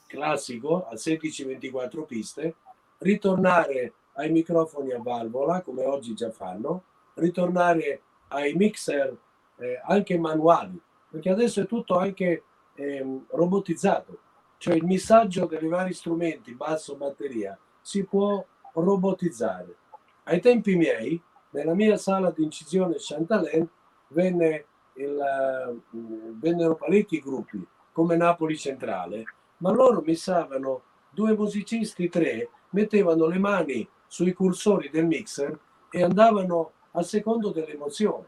[0.08, 2.56] classico a 16-24 piste,
[3.00, 6.84] ritornare ai microfoni a valvola come oggi già fanno,
[7.16, 9.16] ritornare ai mixer
[9.58, 10.80] eh, anche manuali,
[11.10, 12.44] perché adesso è tutto anche
[12.76, 14.20] eh, robotizzato,
[14.58, 19.76] cioè il missaggio dei vari strumenti, basso, batteria, si può robotizzare.
[20.24, 23.68] Ai tempi miei, nella mia sala di incisione Chantalin,
[24.10, 29.24] venne il, uh, vennero parecchi gruppi, come Napoli Centrale,
[29.58, 35.58] ma loro missavano due musicisti, tre, mettevano le mani sui cursori del mixer
[35.90, 38.28] e andavano a secondo dell'emozione.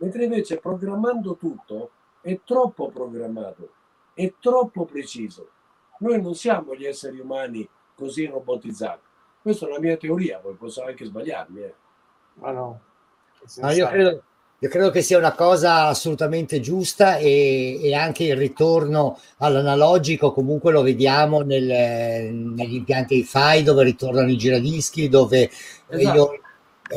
[0.00, 1.90] Mentre invece programmando tutto
[2.20, 3.70] è troppo programmato,
[4.14, 5.48] è troppo preciso.
[6.00, 9.06] Noi non siamo gli esseri umani così robotizzati.
[9.42, 11.62] Questa è la mia teoria, poi posso anche sbagliarmi.
[11.62, 11.74] Eh.
[12.34, 12.80] Ma no.
[13.56, 14.22] no io, credo,
[14.60, 20.72] io, credo, che sia una cosa assolutamente giusta e, e anche il ritorno all'analogico comunque
[20.72, 25.50] lo vediamo nel, negli impianti FI dove ritornano i giradischi, dove
[25.88, 26.16] esatto.
[26.16, 26.40] io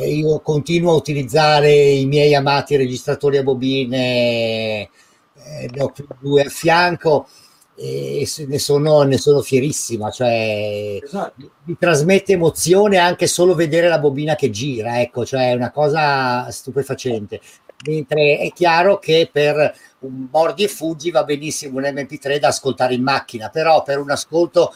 [0.00, 4.88] io continuo a utilizzare i miei amati registratori a bobine,
[5.34, 7.28] eh, ne ho più due a fianco
[7.84, 11.50] e ne sono, ne sono fierissima, cioè esatto.
[11.64, 16.48] mi trasmette emozione anche solo vedere la bobina che gira, ecco, cioè è una cosa
[16.52, 17.40] stupefacente.
[17.84, 22.94] Mentre è chiaro che per un mordi e fuggi va benissimo un MP3 da ascoltare
[22.94, 24.72] in macchina, però per un ascolto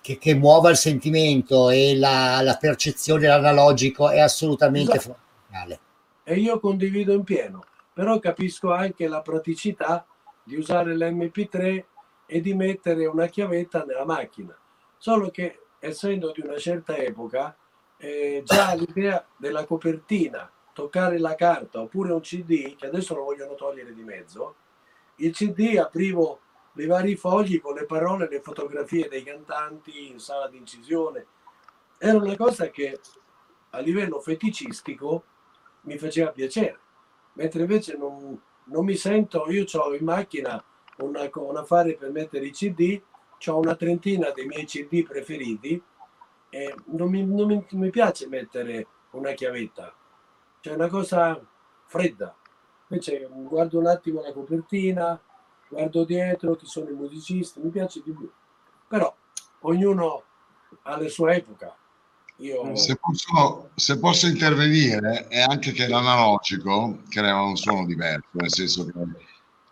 [0.00, 5.16] che, che muova il sentimento e la, la percezione analogico è assolutamente esatto.
[5.46, 5.80] fondamentale.
[6.24, 10.04] E io condivido in pieno, però capisco anche la praticità
[10.42, 11.84] di usare l'MP3
[12.30, 14.54] e di mettere una chiavetta nella macchina.
[14.98, 17.56] Solo che essendo di una certa epoca,
[17.96, 23.54] eh, già l'idea della copertina, toccare la carta oppure un CD, che adesso lo vogliono
[23.54, 24.54] togliere di mezzo,
[25.16, 26.40] il CD aprivo
[26.74, 31.26] i vari fogli con le parole le fotografie dei cantanti in sala di incisione.
[31.96, 33.00] Era una cosa che
[33.70, 35.24] a livello feticistico
[35.82, 36.78] mi faceva piacere,
[37.32, 40.62] mentre invece non, non mi sento, io ho in macchina
[40.98, 43.00] una, un affare per mettere i CD,
[43.46, 45.80] ho una trentina dei miei CD preferiti
[46.50, 49.94] e non mi, non mi, mi piace mettere una chiavetta,
[50.60, 51.40] c'è una cosa
[51.86, 52.34] fredda.
[52.88, 55.20] Invece guardo un attimo la copertina,
[55.68, 58.30] guardo dietro chi sono i musicisti, mi piace di più.
[58.88, 59.14] Però
[59.60, 60.22] ognuno
[60.82, 61.76] ha la sua epoca.
[62.36, 62.74] Io...
[62.76, 68.86] Se, posso, se posso intervenire, è anche che l'analogico crea un suono diverso, nel senso
[68.86, 68.92] che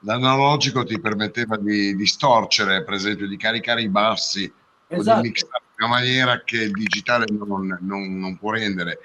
[0.06, 4.94] l'analogico ti permetteva di distorcere, per esempio, di caricare i bassi esatto.
[4.94, 5.20] o di esatto.
[5.20, 9.00] mixare in una maniera che il digitale non, non, non può rendere.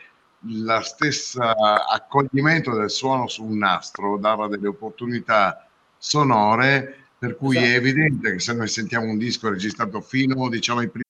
[0.62, 1.54] La stessa
[1.88, 7.72] accoglimento del suono su un nastro dava delle opportunità sonore, per cui esatto.
[7.72, 11.10] è evidente che se noi sentiamo un disco registrato fino diciamo, ai primi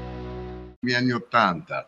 [0.89, 1.87] Anni 80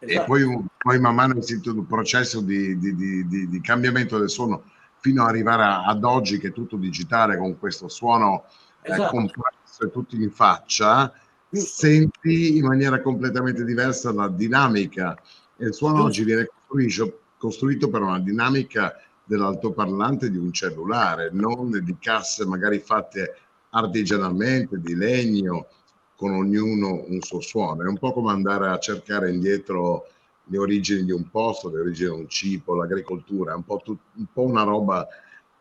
[0.00, 0.20] esatto.
[0.20, 4.28] e poi, poi man mano è sentito un processo di, di, di, di, cambiamento del
[4.28, 4.64] suono
[4.98, 8.46] fino ad arrivare a, ad oggi che è tutto digitale con questo suono
[8.82, 9.04] eh, esatto.
[9.04, 11.12] eh, complesso e tutti in faccia
[11.50, 15.16] senti in maniera completamente diversa la dinamica
[15.56, 21.70] e il suono oggi viene costruito, costruito per una dinamica dell'altoparlante di un cellulare non
[21.70, 23.38] di casse magari fatte
[23.70, 25.68] artigianalmente di legno
[26.16, 27.82] con ognuno un suo suono.
[27.82, 30.08] È un po' come andare a cercare indietro
[30.48, 33.98] le origini di un posto, le origini di un cibo, l'agricoltura, è un po', tut,
[34.14, 35.06] un po una roba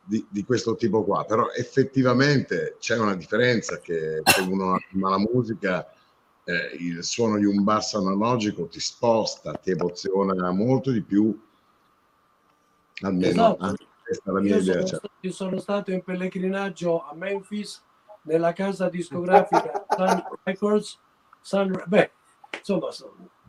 [0.01, 1.26] di, di, questo tipo qua.
[1.26, 5.91] Però effettivamente c'è una differenza che se uno ama la musica,
[6.45, 11.38] eh, il suono di un basso analogico ti sposta, ti emoziona molto di più,
[13.01, 13.76] almeno esatto.
[14.03, 14.86] questa è la mia io idea.
[14.86, 17.82] Sono, io sono stato in pellegrinaggio a Memphis
[18.26, 21.00] nella casa discografica Sun Records,
[21.42, 22.12] Sun, beh,
[22.58, 22.90] insomma,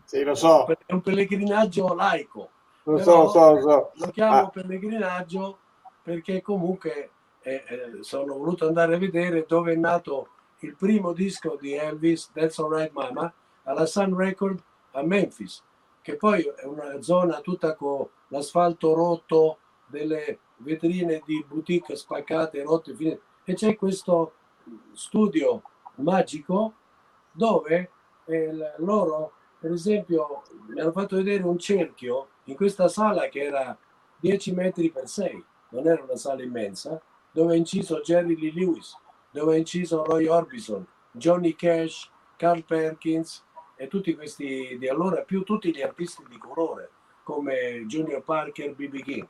[0.05, 0.67] sì, lo so.
[0.67, 2.51] è un pellegrinaggio laico.
[2.85, 3.91] Lo so, so, so.
[3.95, 4.49] Lo chiamo ah.
[4.49, 5.59] pellegrinaggio
[6.03, 7.11] perché comunque
[7.41, 10.29] eh, eh, sono voluto andare a vedere dove è nato
[10.61, 13.33] il primo disco di Elvis, That's Alright Mama,
[13.65, 14.63] alla Sun Record
[14.93, 15.63] a Memphis,
[16.03, 22.95] che poi è una zona tutta con l'asfalto rotto, delle vetrine di boutique spaccate, rotte,
[23.45, 24.33] e c'è questo
[24.93, 25.63] studio
[25.97, 26.75] magico
[27.33, 27.91] dove
[28.27, 33.77] eh, loro, per esempio, mi hanno fatto vedere un cerchio in questa sala che era
[34.19, 37.01] 10 metri per 6, non era una sala immensa,
[37.31, 38.97] dove ha inciso Jerry Lee Lewis,
[39.31, 43.45] dove ha inciso Roy Orbison, Johnny Cash, Carl Perkins
[43.77, 46.91] e tutti questi di allora, più tutti gli artisti di colore
[47.23, 49.03] come Junior Parker, B.B.
[49.03, 49.29] King.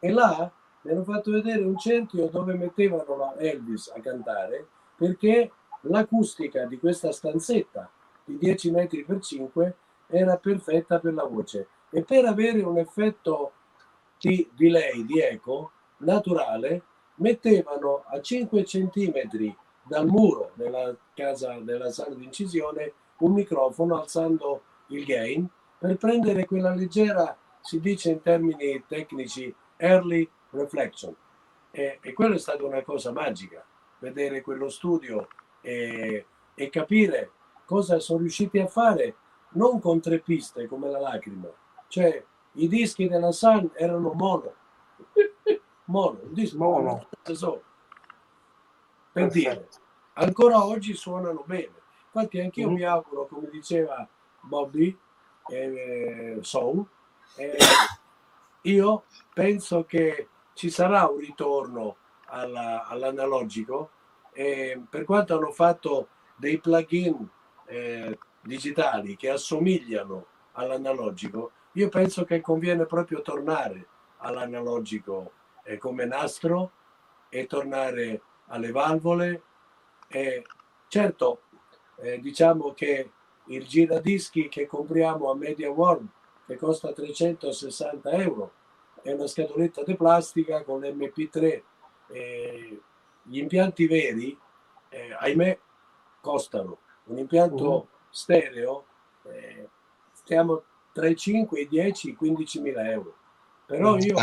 [0.00, 0.50] E là
[0.82, 5.50] mi hanno fatto vedere un cerchio dove mettevano Elvis a cantare perché
[5.82, 7.90] l'acustica di questa stanzetta
[8.24, 9.76] di 10 metri per 5
[10.06, 11.68] era perfetta per la voce.
[11.90, 13.52] E per avere un effetto
[14.18, 16.82] di delay, di eco naturale,
[17.16, 24.62] mettevano a 5 centimetri dal muro della casa della sala di incisione un microfono alzando
[24.88, 25.48] il gain.
[25.78, 31.14] Per prendere quella leggera, si dice in termini tecnici, early reflection.
[31.70, 33.64] E, e quello è stata una cosa magica
[34.04, 35.28] vedere quello studio
[35.60, 37.30] e, e capire
[37.64, 39.16] cosa sono riusciti a fare,
[39.50, 41.48] non con tre piste come la lacrima,
[41.88, 44.54] cioè i dischi della Sun erano mono,
[45.86, 47.08] mono, un disco mono.
[47.22, 47.62] Solo.
[49.10, 49.68] Per dire,
[50.14, 51.82] ancora oggi suonano bene.
[52.12, 52.76] Infatti anch'io mm-hmm.
[52.76, 54.06] mi auguro, come diceva
[54.40, 54.96] Bobby
[55.48, 56.86] eh, Soul,
[57.36, 57.56] eh,
[58.62, 61.96] io penso che ci sarà un ritorno
[62.26, 63.90] alla, all'analogico
[64.34, 67.26] e per quanto hanno fatto dei plugin
[67.66, 73.86] eh, digitali che assomigliano all'analogico, io penso che conviene proprio tornare
[74.18, 75.32] all'analogico
[75.62, 76.72] eh, come nastro
[77.28, 79.42] e tornare alle valvole.
[80.08, 80.44] E
[80.88, 81.42] certo,
[81.96, 83.10] eh, diciamo che
[83.46, 86.08] il giradischi che compriamo a Media World,
[86.46, 88.52] che costa 360 euro,
[89.00, 91.62] è una scatoletta di plastica con l'MP3
[92.08, 92.80] eh,
[93.24, 94.36] gli impianti veri,
[94.88, 95.58] eh, ahimè,
[96.20, 96.78] costano.
[97.04, 97.86] Un impianto uh-huh.
[98.10, 98.84] stereo
[99.24, 99.68] eh,
[100.12, 100.62] stiamo
[100.92, 103.14] tra i 5, i 10, i 15 mila euro.
[103.66, 104.14] Però io...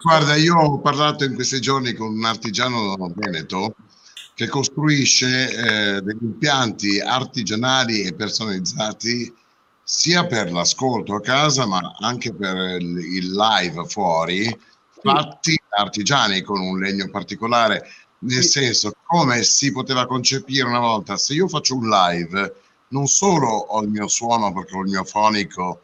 [0.00, 3.74] Guarda, io ho parlato in questi giorni con un artigiano veneto
[4.34, 9.34] che costruisce eh, degli impianti artigianali e personalizzati
[9.82, 14.56] sia per l'ascolto a casa ma anche per il, il live fuori
[15.02, 17.88] fatti artigiani con un legno particolare
[18.20, 21.16] nel senso come si poteva concepire una volta?
[21.16, 22.54] Se io faccio un live
[22.88, 25.82] non solo ho il mio suono perché ho il mio fonico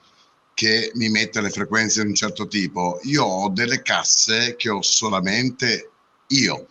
[0.54, 4.82] che mi mette le frequenze di un certo tipo io ho delle casse che ho
[4.82, 5.90] solamente
[6.28, 6.66] io.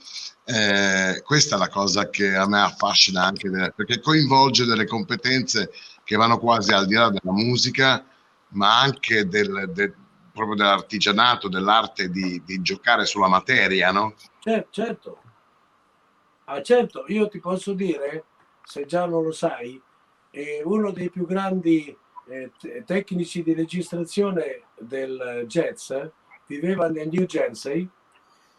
[0.46, 5.72] Eh, questa è la cosa che a me affascina anche perché coinvolge delle competenze
[6.04, 8.06] che vanno quasi al di là della musica
[8.50, 9.94] ma anche del, del
[10.34, 14.16] proprio dell'artigianato dell'arte di, di giocare sulla materia no?
[14.42, 15.23] certo, certo
[16.54, 18.26] Ah, certo, io ti posso dire,
[18.64, 19.82] se già non lo sai,
[20.30, 21.98] eh, uno dei più grandi
[22.28, 22.52] eh,
[22.86, 25.92] tecnici di registrazione del jazz
[26.46, 27.90] viveva nel New Jersey,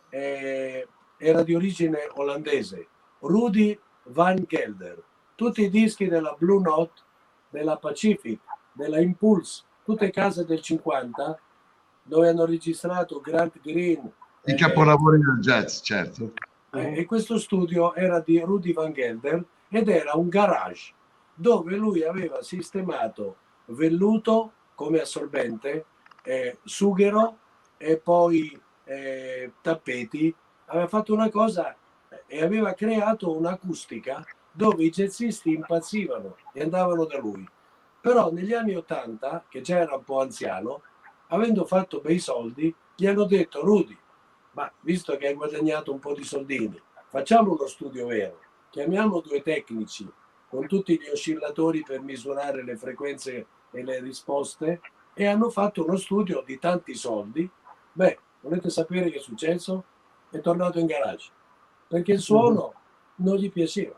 [0.09, 2.89] eh, era di origine olandese,
[3.21, 5.01] Rudy Van Gelder.
[5.37, 7.01] Tutti i dischi della Blue Note,
[7.49, 8.41] della Pacific,
[8.73, 11.39] della Impulse, tutte case del 50,
[12.03, 14.13] dove hanno registrato Grant Green.
[14.47, 16.33] I eh, capolavori del jazz, certo
[16.75, 20.93] eh, e questo studio era di Rudy Van Gelder ed era un garage
[21.35, 25.87] dove lui aveva sistemato velluto come assorbente,
[26.23, 27.39] eh, sughero
[27.77, 30.35] e poi eh, tappeti.
[30.67, 31.77] Aveva fatto una cosa
[32.27, 37.47] e aveva creato un'acustica dove i jazzisti impazzivano e andavano da lui.
[38.01, 40.83] Però negli anni Ottanta, che già era un po' anziano,
[41.29, 43.97] avendo fatto bei soldi, gli hanno detto Rudy,
[44.55, 48.41] ma visto che hai guadagnato un po' di soldini, facciamo uno studio vero,
[48.71, 50.11] chiamiamo due tecnici
[50.49, 54.81] con tutti gli oscillatori per misurare le frequenze e le risposte
[55.13, 57.49] e hanno fatto uno studio di tanti soldi.
[57.93, 59.85] Beh, volete sapere che è successo?
[60.31, 61.31] È tornato in garage
[61.95, 62.75] perché il suono
[63.17, 63.97] non gli piaceva.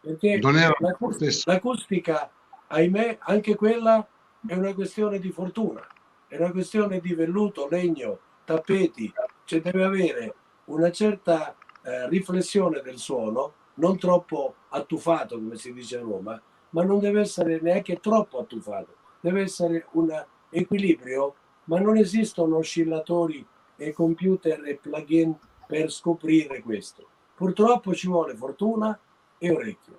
[0.00, 2.30] Perché l'acustica, l'acustica,
[2.68, 4.06] ahimè, anche quella
[4.46, 5.86] è una questione di fortuna,
[6.26, 9.12] è una questione di velluto, legno, tappeti,
[9.52, 10.34] cioè deve avere
[10.66, 16.40] una certa eh, riflessione del suono, non troppo attufato come si dice a Roma,
[16.70, 21.34] ma non deve essere neanche troppo attufato, deve essere un equilibrio,
[21.64, 23.46] ma non esistono oscillatori
[23.76, 25.36] e computer e plugin
[25.66, 27.06] per scoprire questo.
[27.34, 28.98] Purtroppo ci vuole fortuna
[29.36, 29.98] e orecchio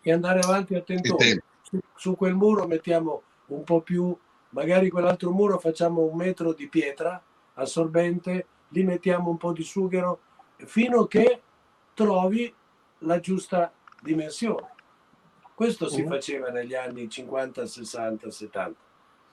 [0.00, 0.84] e andare avanti a.
[1.62, 4.16] Su, su quel muro mettiamo un po' più,
[4.50, 7.20] magari quell'altro muro facciamo un metro di pietra
[7.54, 10.20] assorbente gli mettiamo un po' di sughero
[10.56, 11.42] fino a che
[11.94, 12.52] trovi
[13.00, 14.74] la giusta dimensione.
[15.54, 18.80] Questo si faceva negli anni 50, 60, 70.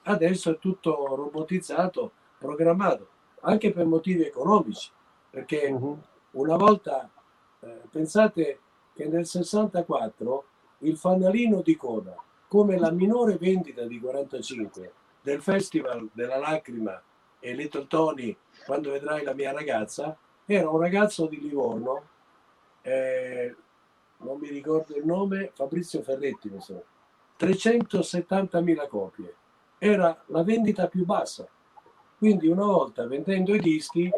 [0.04, 3.08] Adesso è tutto robotizzato, programmato,
[3.40, 4.90] anche per motivi economici,
[5.28, 6.00] perché uh-huh.
[6.32, 7.10] una volta,
[7.60, 8.60] eh, pensate
[8.94, 10.44] che nel 64
[10.78, 12.16] il fanalino di coda,
[12.48, 17.02] come la minore vendita di 45 del Festival della Lacrima
[17.38, 22.02] e Little Tony, quando vedrai la mia ragazza, era un ragazzo di Livorno,
[22.82, 23.54] eh,
[24.18, 26.84] non mi ricordo il nome, Fabrizio Ferretti, mi so,
[27.38, 29.34] 370.000 copie.
[29.78, 31.46] Era la vendita più bassa.
[32.16, 34.10] Quindi una volta vendendo i dischi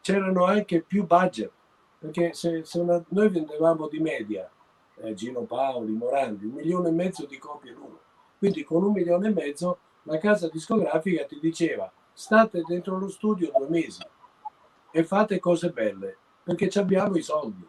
[0.00, 1.50] c'erano anche più budget,
[1.98, 4.50] perché se, se una, noi vendevamo di media
[4.96, 8.00] eh, Gino Paoli, Morandi, un milione e mezzo di copie l'uno.
[8.38, 13.50] Quindi con un milione e mezzo la casa discografica ti diceva state dentro lo studio
[13.56, 14.02] due mesi
[14.90, 17.66] e fate cose belle perché abbiamo i soldi.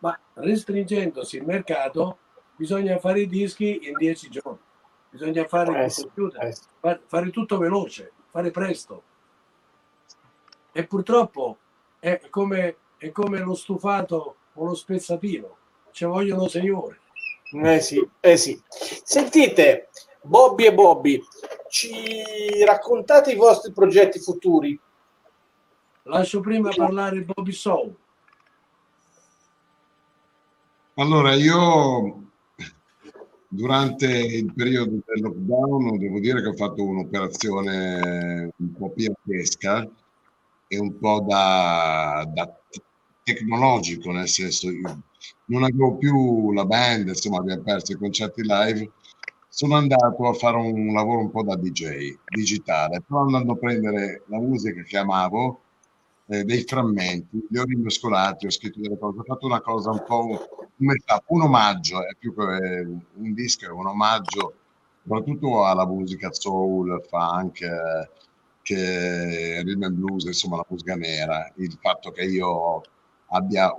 [0.00, 2.18] Ma restringendosi il mercato
[2.56, 4.58] bisogna fare i dischi in dieci giorni,
[5.08, 7.00] bisogna fare, eh, computer, eh.
[7.06, 9.02] fare tutto veloce, fare presto.
[10.72, 11.58] E purtroppo
[11.98, 15.56] è come, è come lo stufato o lo spezzatino,
[15.92, 17.00] ci vogliono sei ore.
[17.52, 18.60] Eh sì, eh sì.
[18.68, 19.90] Sentite,
[20.22, 21.22] Bobby e Bobby,
[21.68, 24.78] ci raccontate i vostri progetti futuri?
[26.04, 27.94] Lascio prima parlare Bobby Soul.
[30.94, 32.30] Allora, io
[33.48, 39.88] durante il periodo del lockdown devo dire che ho fatto un'operazione un po' piantesca
[40.68, 42.58] e un po' da, da
[43.22, 44.68] tecnologico, nel senso
[45.46, 48.90] non avevo più la band, insomma abbiamo perso i concerti live
[49.54, 54.22] sono andato a fare un lavoro un po' da DJ digitale, però andando a prendere
[54.28, 55.60] la musica che amavo,
[56.28, 60.02] eh, dei frammenti, li ho rimescolati, ho scritto delle cose, ho fatto una cosa un
[60.06, 60.94] po' un,
[61.26, 64.54] un omaggio, è più che un disco, è un omaggio
[65.02, 68.08] soprattutto alla musica soul, funk, eh,
[68.62, 72.80] che rhythm and blues, insomma la musica nera, il fatto che io
[73.26, 73.70] abbia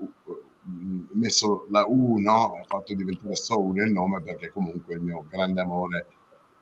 [1.13, 2.55] messo la U, no?
[2.55, 6.07] ha fatto diventare soul il nome perché comunque il mio grande amore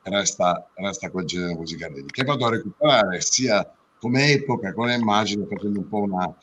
[0.02, 5.46] resta, resta quel genere musicale lì, che vado a recuperare sia come epoca, come immagine,
[5.46, 6.36] facendo un po' una,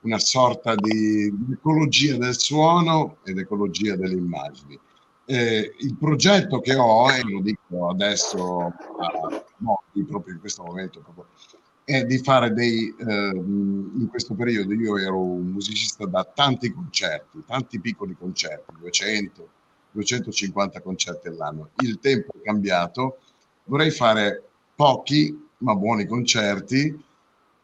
[0.00, 4.78] una sorta di, di ecologia del suono ed ecologia delle immagini.
[5.24, 11.00] Eh, il progetto che ho, e lo dico adesso, a, no, proprio in questo momento,
[11.00, 11.26] proprio,
[11.84, 17.42] è di fare dei, eh, in questo periodo io ero un musicista da tanti concerti,
[17.46, 19.48] tanti piccoli concerti, 200,
[19.90, 21.70] 250 concerti all'anno.
[21.82, 23.18] Il tempo è cambiato,
[23.64, 24.42] vorrei fare
[24.74, 27.00] pochi ma buoni concerti,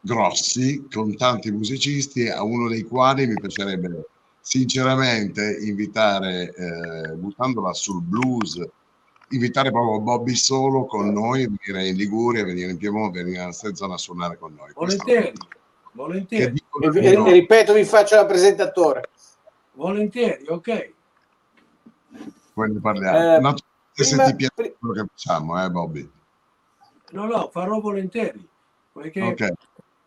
[0.01, 4.07] grossi, con tanti musicisti, a uno dei quali mi piacerebbe
[4.39, 8.59] sinceramente invitare, eh, buttandola sul blues,
[9.29, 13.93] invitare proprio Bobby Solo con noi, venire in Liguria, venire in Piemonte, venire stessa zona
[13.95, 14.71] a suonare con noi.
[14.73, 15.33] Volentieri,
[15.91, 16.63] volentieri.
[16.81, 19.09] E, e, ripeto, vi faccio la presentatore.
[19.73, 20.93] Volentieri, ok.
[22.53, 23.17] Poi ne parliamo.
[23.17, 23.53] Eh, no,
[23.93, 26.11] prima, se ti piace quello che facciamo, eh Bobby?
[27.11, 28.47] No, no, farò volentieri,
[28.91, 29.53] perché okay.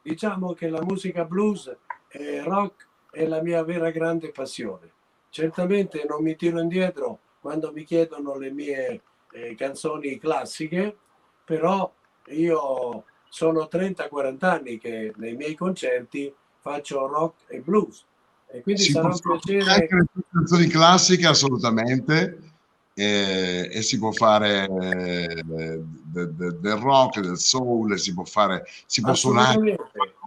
[0.02, 1.74] diciamo che la musica blues
[2.08, 4.90] e rock è la mia vera grande passione.
[5.30, 9.02] Certamente non mi tiro indietro quando mi chiedono le mie
[9.32, 10.96] eh, canzoni classiche,
[11.44, 11.92] però
[12.28, 18.04] io sono 30-40 anni che nei miei concerti faccio rock e blues.
[18.48, 22.50] E quindi si sarà un piacere anche le canzoni classiche assolutamente.
[22.94, 28.66] E, e si può fare eh, de, de, del rock del soul si può fare
[28.84, 29.78] si può suonare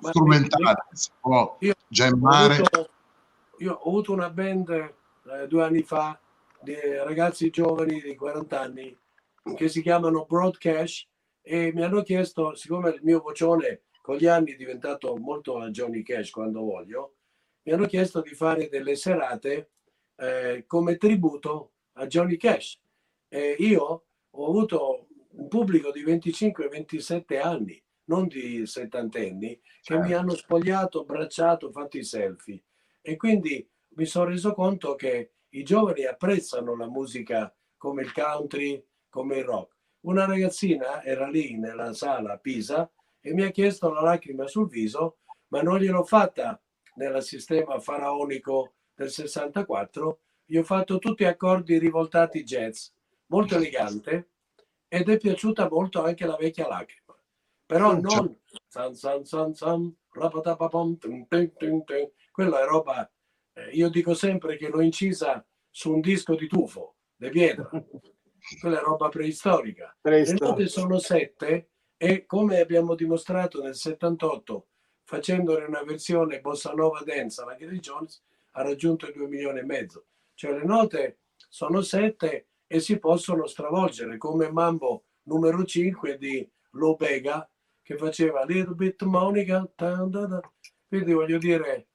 [0.01, 2.89] strumentale si può gemmare ho avuto,
[3.59, 6.19] io ho avuto una band eh, due anni fa
[6.65, 8.97] di ragazzi giovani di 40 anni
[9.55, 11.07] che si chiamano Broadcast
[11.43, 15.69] e mi hanno chiesto, siccome il mio vocione con gli anni è diventato molto a
[15.69, 17.17] Johnny Cash quando voglio,
[17.63, 19.69] mi hanno chiesto di fare delle serate
[20.15, 22.81] eh, come tributo a Johnny Cash.
[23.27, 30.03] E io ho avuto un pubblico di 25-27 anni, non di settantenni, che certo.
[30.03, 32.63] mi hanno spogliato, abbracciato, fatto i selfie.
[33.01, 38.83] E quindi mi sono reso conto che i giovani apprezzano la musica come il country,
[39.09, 39.73] come il rock.
[40.01, 42.89] Una ragazzina era lì nella sala a Pisa
[43.21, 46.61] e mi ha chiesto la lacrima sul viso, ma non gliel'ho fatta
[46.95, 50.19] nel sistema faraonico del 64.
[50.45, 52.89] Gli ho fatto tutti accordi rivoltati jazz,
[53.27, 54.29] molto elegante,
[54.87, 57.17] ed è piaciuta molto anche la vecchia lacrima.
[57.65, 58.37] Però non
[58.67, 59.95] san san san san,
[62.31, 63.09] quella è roba
[63.71, 67.69] io dico sempre che l'ho incisa su un disco di tufo, di pietra.
[68.59, 69.95] Quella roba preistorica.
[70.01, 74.67] Le note sono sette e come abbiamo dimostrato nel 78
[75.05, 79.65] facendone una versione bossa nova dance alla Gary Jones ha raggiunto i 2 milioni e
[79.65, 80.05] mezzo.
[80.33, 87.47] Cioè le note sono sette e si possono stravolgere come Mambo numero 5 di Lobega
[87.81, 89.69] che faceva Little Bit Monica.
[90.87, 91.87] Quindi voglio dire,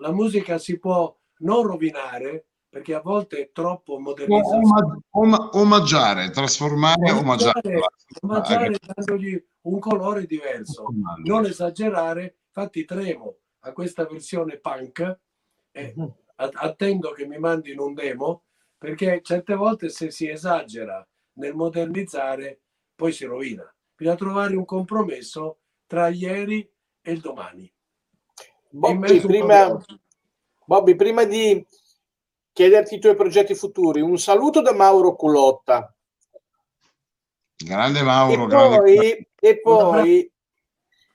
[0.00, 4.98] la musica si può non rovinare perché a volte è troppo modernizzata.
[5.10, 7.80] Om- omaggiare, trasformare, omaggiare.
[8.22, 10.86] Omaggiare dandogli un colore diverso,
[11.22, 12.38] non esagerare.
[12.48, 15.18] Infatti tremo a questa versione punk
[15.70, 16.14] e mhm.
[16.34, 18.44] attendo che mi mandino un demo
[18.76, 22.60] perché certe volte se si esagera nel modernizzare
[22.94, 23.64] poi si rovina.
[23.94, 26.68] Bisogna trovare un compromesso tra ieri
[27.00, 27.72] e il domani.
[28.74, 29.80] Bobby prima,
[30.66, 31.64] Bobby, prima di
[32.52, 35.94] chiederti i tuoi progetti futuri, un saluto da Mauro Culotta.
[37.56, 38.44] Grande Mauro.
[38.44, 40.32] E poi, E, poi,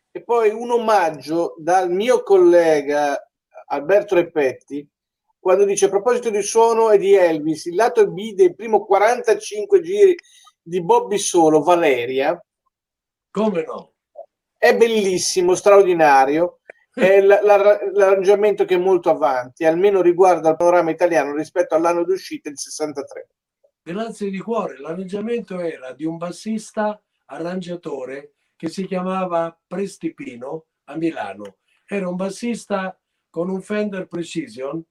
[0.10, 3.30] e poi un omaggio dal mio collega
[3.66, 4.88] Alberto Repetti
[5.38, 9.82] quando dice a proposito di suono e di Elvis, il lato B dei primi 45
[9.82, 10.16] giri
[10.62, 12.42] di Bobby Solo, Valeria.
[13.32, 13.94] Come no?
[14.58, 16.59] È bellissimo, straordinario
[17.00, 22.58] è l'arrangiamento che è molto avanti, almeno riguardo al panorama italiano rispetto all'anno d'uscita, il
[22.58, 23.28] 63.
[23.82, 31.58] Grazie di cuore, l'arrangiamento era di un bassista arrangiatore che si chiamava Prestipino a Milano.
[31.88, 33.00] Era un bassista
[33.30, 34.84] con un Fender Precision,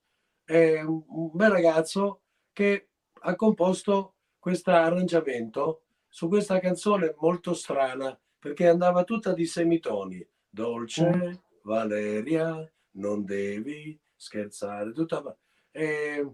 [0.46, 2.22] eh, un bel ragazzo
[2.52, 2.88] che
[3.20, 10.26] ha composto questo arrangiamento su questa canzone molto strana perché andava tutta di semitoni.
[10.50, 11.32] Dolce, mm
[11.68, 14.92] Valeria, non devi scherzare.
[14.92, 15.36] Tutta...
[15.70, 16.26] E,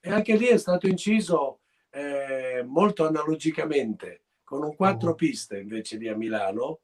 [0.00, 1.60] e anche lì è stato inciso
[1.90, 5.14] eh, molto analogicamente con un quattro uh-huh.
[5.14, 6.80] piste invece di a Milano,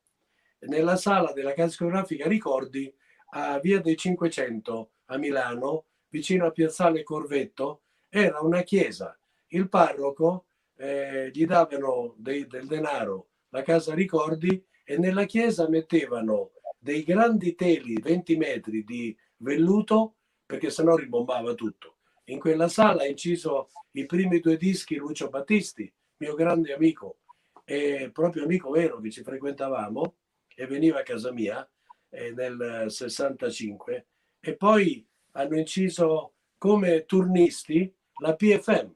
[0.61, 2.93] nella sala della casa discografica Ricordi
[3.31, 9.19] a Via dei 500 a Milano, vicino a Piazzale Corvetto, era una chiesa.
[9.49, 10.47] Il parroco
[10.77, 16.53] eh, gli davano dei, del denaro la casa ricordi e nella chiesa mettevano
[16.89, 20.15] dei grandi teli 20 metri di velluto
[20.47, 21.98] perché sennò ribombava tutto.
[22.28, 27.19] In quella sala ha inciso i primi due dischi Lucio Battisti, mio grande amico
[27.66, 30.16] e proprio amico vero che ci frequentavamo
[30.56, 31.69] e veniva a casa mia
[32.09, 34.06] eh, nel 65
[34.40, 38.90] e poi hanno inciso come turnisti la PFM.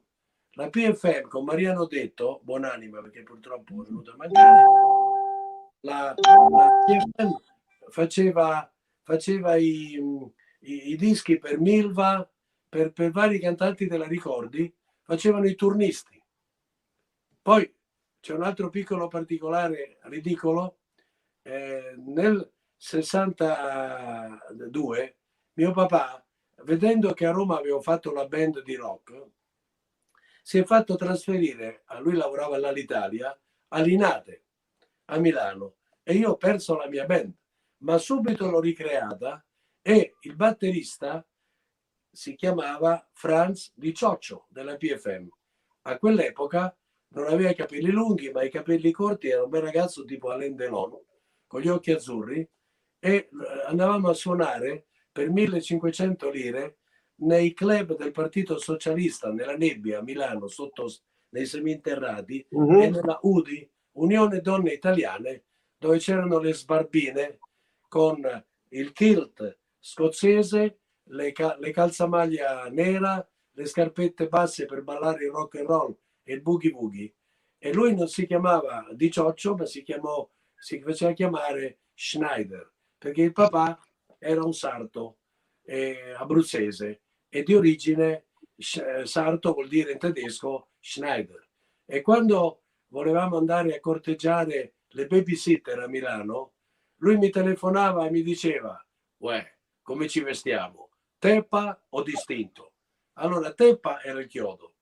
[0.52, 4.64] La PFM con Mariano Detto, buonanima perché purtroppo è venuto a mancare,
[5.80, 7.51] la, la PFM
[7.88, 8.70] faceva,
[9.02, 9.98] faceva i,
[10.60, 12.28] i, i, dischi per Milva,
[12.68, 14.70] per, per vari cantanti della Ricordi,
[15.02, 16.22] facevano i turnisti.
[17.42, 17.74] Poi
[18.20, 20.78] c'è un altro piccolo particolare ridicolo.
[21.42, 25.16] Eh, nel 62
[25.54, 26.24] mio papà,
[26.64, 29.26] vedendo che a Roma avevo fatto la band di rock,
[30.42, 33.38] si è fatto trasferire, a lui lavorava all'Italia,
[33.68, 34.44] all'Inate,
[35.06, 37.32] a Milano, e io ho perso la mia band,
[37.82, 39.44] ma subito l'ho ricreata
[39.80, 41.26] e il batterista
[42.10, 45.28] si chiamava Franz Di Cioccio della PFM.
[45.82, 46.76] A quell'epoca
[47.14, 50.54] non aveva i capelli lunghi, ma i capelli corti, era un bel ragazzo tipo Alain
[50.54, 50.98] Delon,
[51.46, 52.48] con gli occhi azzurri,
[52.98, 53.28] e eh,
[53.66, 56.78] andavamo a suonare per 1500 lire
[57.22, 60.88] nei club del Partito Socialista nella nebbia a Milano, sotto
[61.30, 62.82] nei seminterrati, uh-huh.
[62.82, 65.44] e nella UDI, Unione Donne Italiane,
[65.76, 67.38] dove c'erano le sbarbine
[67.92, 68.24] con
[68.70, 75.66] il kilt scozzese, le, le calzamaglia nera, le scarpette basse per ballare il rock and
[75.66, 77.14] roll e il boogie boogie.
[77.58, 83.20] E lui non si chiamava Di Cioccio, ma si, chiamò, si faceva chiamare Schneider, perché
[83.20, 83.78] il papà
[84.18, 85.18] era un sarto
[85.64, 91.46] eh, abruzzese e di origine eh, sarto vuol dire in tedesco Schneider.
[91.84, 96.51] E quando volevamo andare a corteggiare le babysitter a Milano,
[97.02, 98.80] lui mi telefonava e mi diceva,
[99.18, 100.90] uè, come ci vestiamo?
[101.18, 102.74] Teppa o distinto?
[103.14, 104.74] Allora, Teppa era il chiodo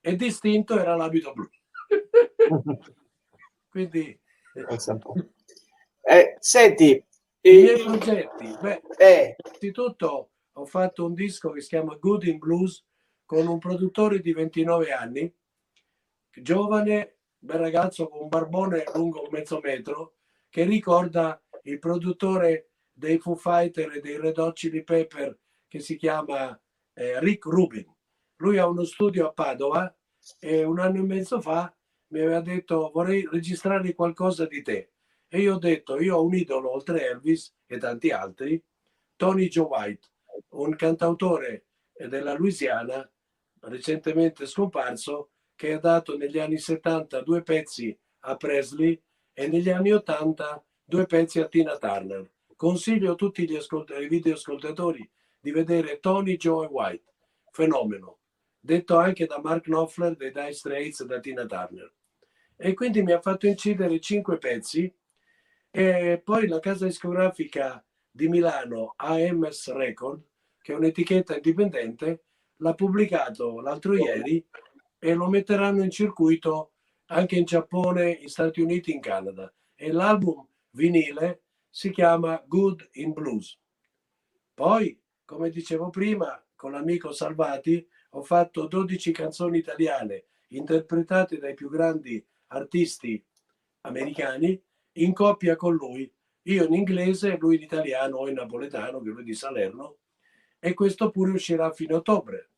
[0.00, 1.48] e distinto era l'abito blu.
[3.68, 4.18] Quindi...
[6.04, 7.02] Eh, senti,
[7.40, 9.36] i miei progetti, beh, eh.
[9.42, 12.84] innanzitutto ho fatto un disco che si chiama Good in Blues
[13.24, 15.34] con un produttore di 29 anni,
[16.30, 20.16] giovane, bel ragazzo con un barbone lungo mezzo metro,
[20.50, 25.96] che ricorda il produttore dei Foo Fighter e dei Red Hot Chili Pepper che si
[25.96, 26.58] chiama
[26.94, 27.86] eh, Rick Rubin.
[28.36, 29.94] Lui ha uno studio a Padova
[30.38, 31.74] e un anno e mezzo fa
[32.08, 34.92] mi aveva detto vorrei registrare qualcosa di te
[35.28, 38.62] e io ho detto, io ho un idolo oltre Elvis e tanti altri,
[39.16, 40.08] Tony Joe White,
[40.50, 43.10] un cantautore della Louisiana
[43.60, 49.00] recentemente scomparso che ha dato negli anni 70 due pezzi a Presley
[49.32, 50.62] e negli anni 80
[50.92, 52.30] due pezzi a Tina Turner.
[52.54, 55.10] Consiglio a tutti gli ascolt- videoascoltatori
[55.40, 57.14] di vedere Tony Joe White,
[57.50, 58.18] fenomeno,
[58.60, 61.90] detto anche da Mark Knopfler dei Dire Straits da Tina Turner.
[62.58, 64.94] E quindi mi ha fatto incidere cinque pezzi
[65.70, 70.22] e poi la casa discografica di Milano, AMS Record,
[70.60, 72.24] che è un'etichetta indipendente,
[72.56, 74.46] l'ha pubblicato l'altro ieri
[74.98, 76.72] e lo metteranno in circuito
[77.06, 79.50] anche in Giappone, in Stati Uniti, in Canada.
[79.74, 83.58] E l'album vinile si chiama Good in Blues.
[84.54, 91.70] Poi, come dicevo prima, con l'amico Salvati ho fatto 12 canzoni italiane interpretate dai più
[91.70, 93.24] grandi artisti
[93.82, 94.62] americani
[94.96, 96.12] in coppia con lui,
[96.42, 99.98] io in inglese, lui in italiano o in napoletano, che lui di Salerno,
[100.58, 102.50] e questo pure uscirà a fine ottobre.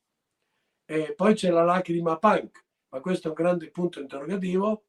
[0.85, 4.85] E poi c'è la lacrima punk, ma questo è un grande punto interrogativo,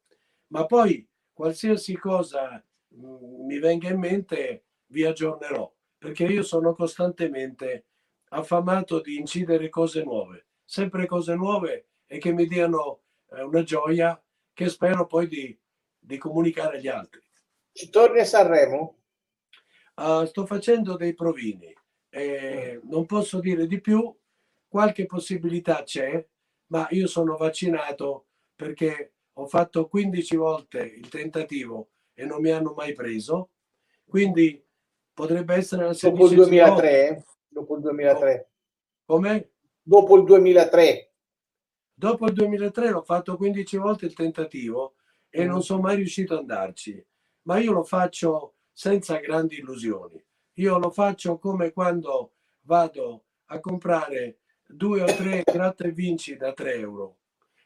[0.47, 2.63] ma poi qualsiasi cosa
[2.97, 7.87] mi venga in mente vi aggiornerò, perché io sono costantemente
[8.29, 13.01] affamato di incidere cose nuove, sempre cose nuove e che mi diano
[13.31, 14.21] eh, una gioia
[14.53, 15.59] che spero poi di,
[15.97, 17.21] di comunicare agli altri.
[17.71, 18.99] Ci torni a Sanremo?
[19.95, 21.73] Uh, sto facendo dei provini,
[22.09, 24.13] eh, non posso dire di più,
[24.67, 26.25] qualche possibilità c'è,
[26.67, 32.73] ma io sono vaccinato perché ho fatto 15 volte il tentativo e non mi hanno
[32.73, 33.51] mai preso,
[34.07, 34.65] quindi
[35.13, 37.23] potrebbe essere la Dopo il 2003?
[37.47, 38.49] Dopo il 2003.
[39.05, 39.51] Come?
[39.81, 41.11] Dopo il 2003.
[41.93, 44.95] Dopo il 2003 l'ho fatto 15 volte il tentativo
[45.29, 47.05] e non sono mai riuscito ad andarci,
[47.43, 50.23] ma io lo faccio senza grandi illusioni.
[50.55, 56.53] Io lo faccio come quando vado a comprare due o tre gratta e vinci da
[56.53, 57.17] 3 euro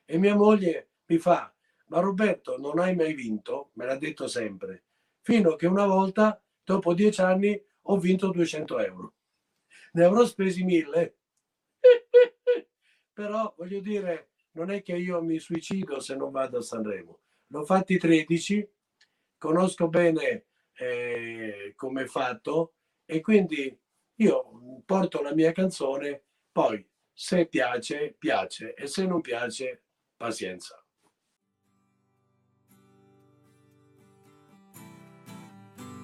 [0.05, 1.53] e mia moglie mi fa
[1.89, 3.71] ma Roberto non hai mai vinto?
[3.73, 4.85] Me l'ha detto sempre
[5.21, 9.13] fino a che una volta dopo dieci anni ho vinto 200 euro
[9.93, 11.17] ne avrò spesi mille
[13.13, 17.65] però voglio dire non è che io mi suicido se non vado a Sanremo l'ho
[17.65, 18.71] fatti 13
[19.37, 22.75] conosco bene eh, come è fatto
[23.05, 23.77] e quindi
[24.15, 26.87] io porto la mia canzone poi
[27.21, 29.83] se piace, piace e se non piace,
[30.15, 30.78] pazienza.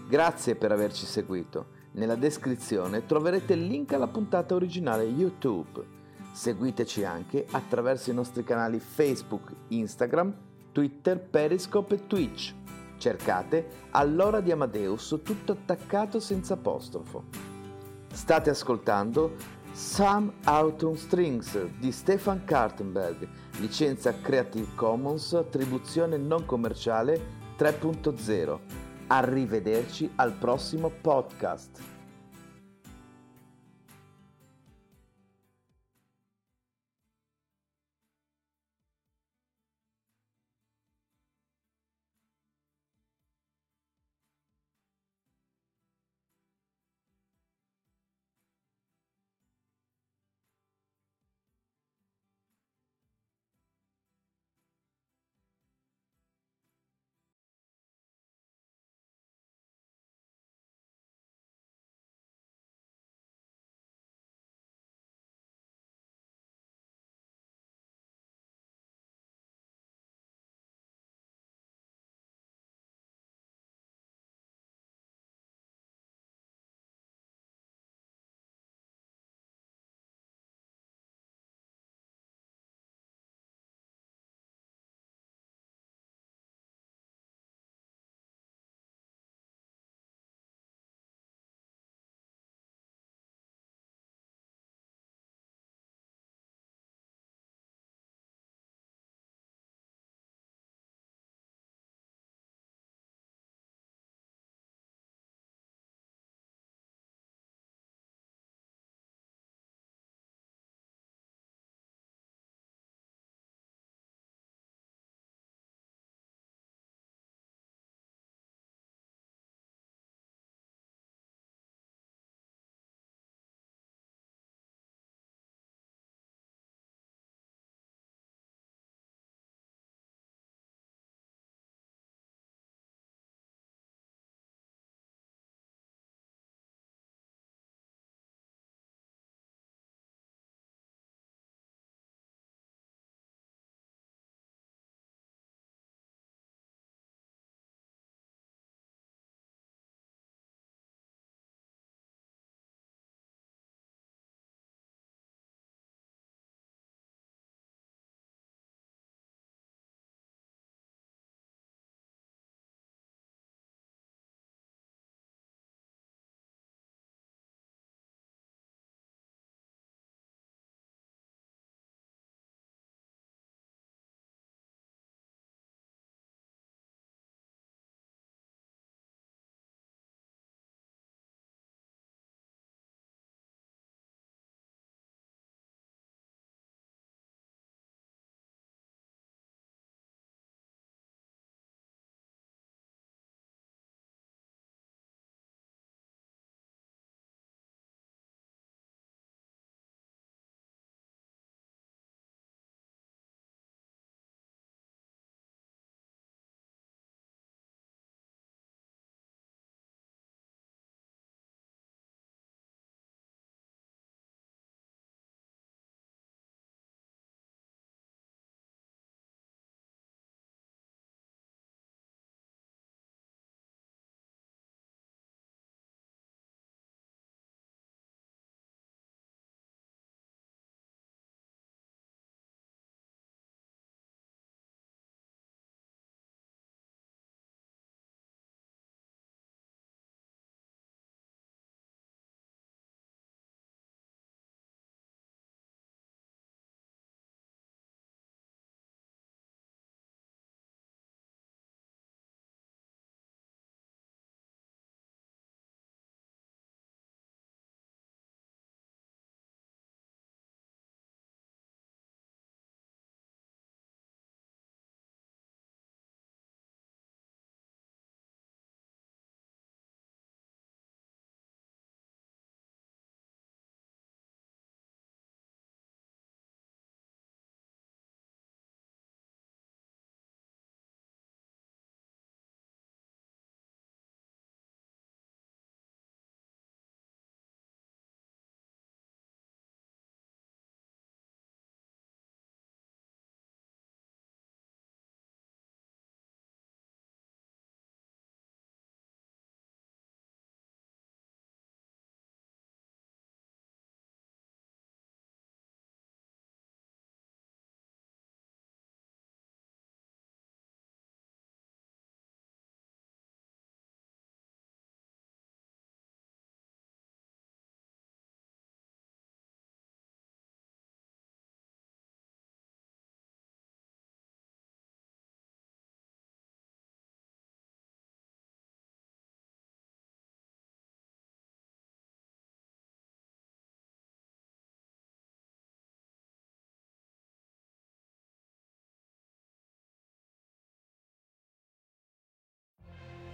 [0.08, 1.74] Grazie per averci seguito.
[1.94, 5.84] Nella descrizione troverete il link alla puntata originale YouTube.
[6.32, 10.32] Seguiteci anche attraverso i nostri canali Facebook, Instagram,
[10.72, 12.54] Twitter, Periscope e Twitch.
[12.98, 17.24] Cercate Allora di Amadeus tutto attaccato senza apostrofo.
[18.14, 19.36] State ascoltando
[19.72, 23.28] Some Autumn Strings di Stefan Kartenberg,
[23.58, 27.20] licenza Creative Commons, attribuzione non commerciale
[27.58, 28.75] 3.0.
[29.08, 31.95] Arrivederci al prossimo podcast.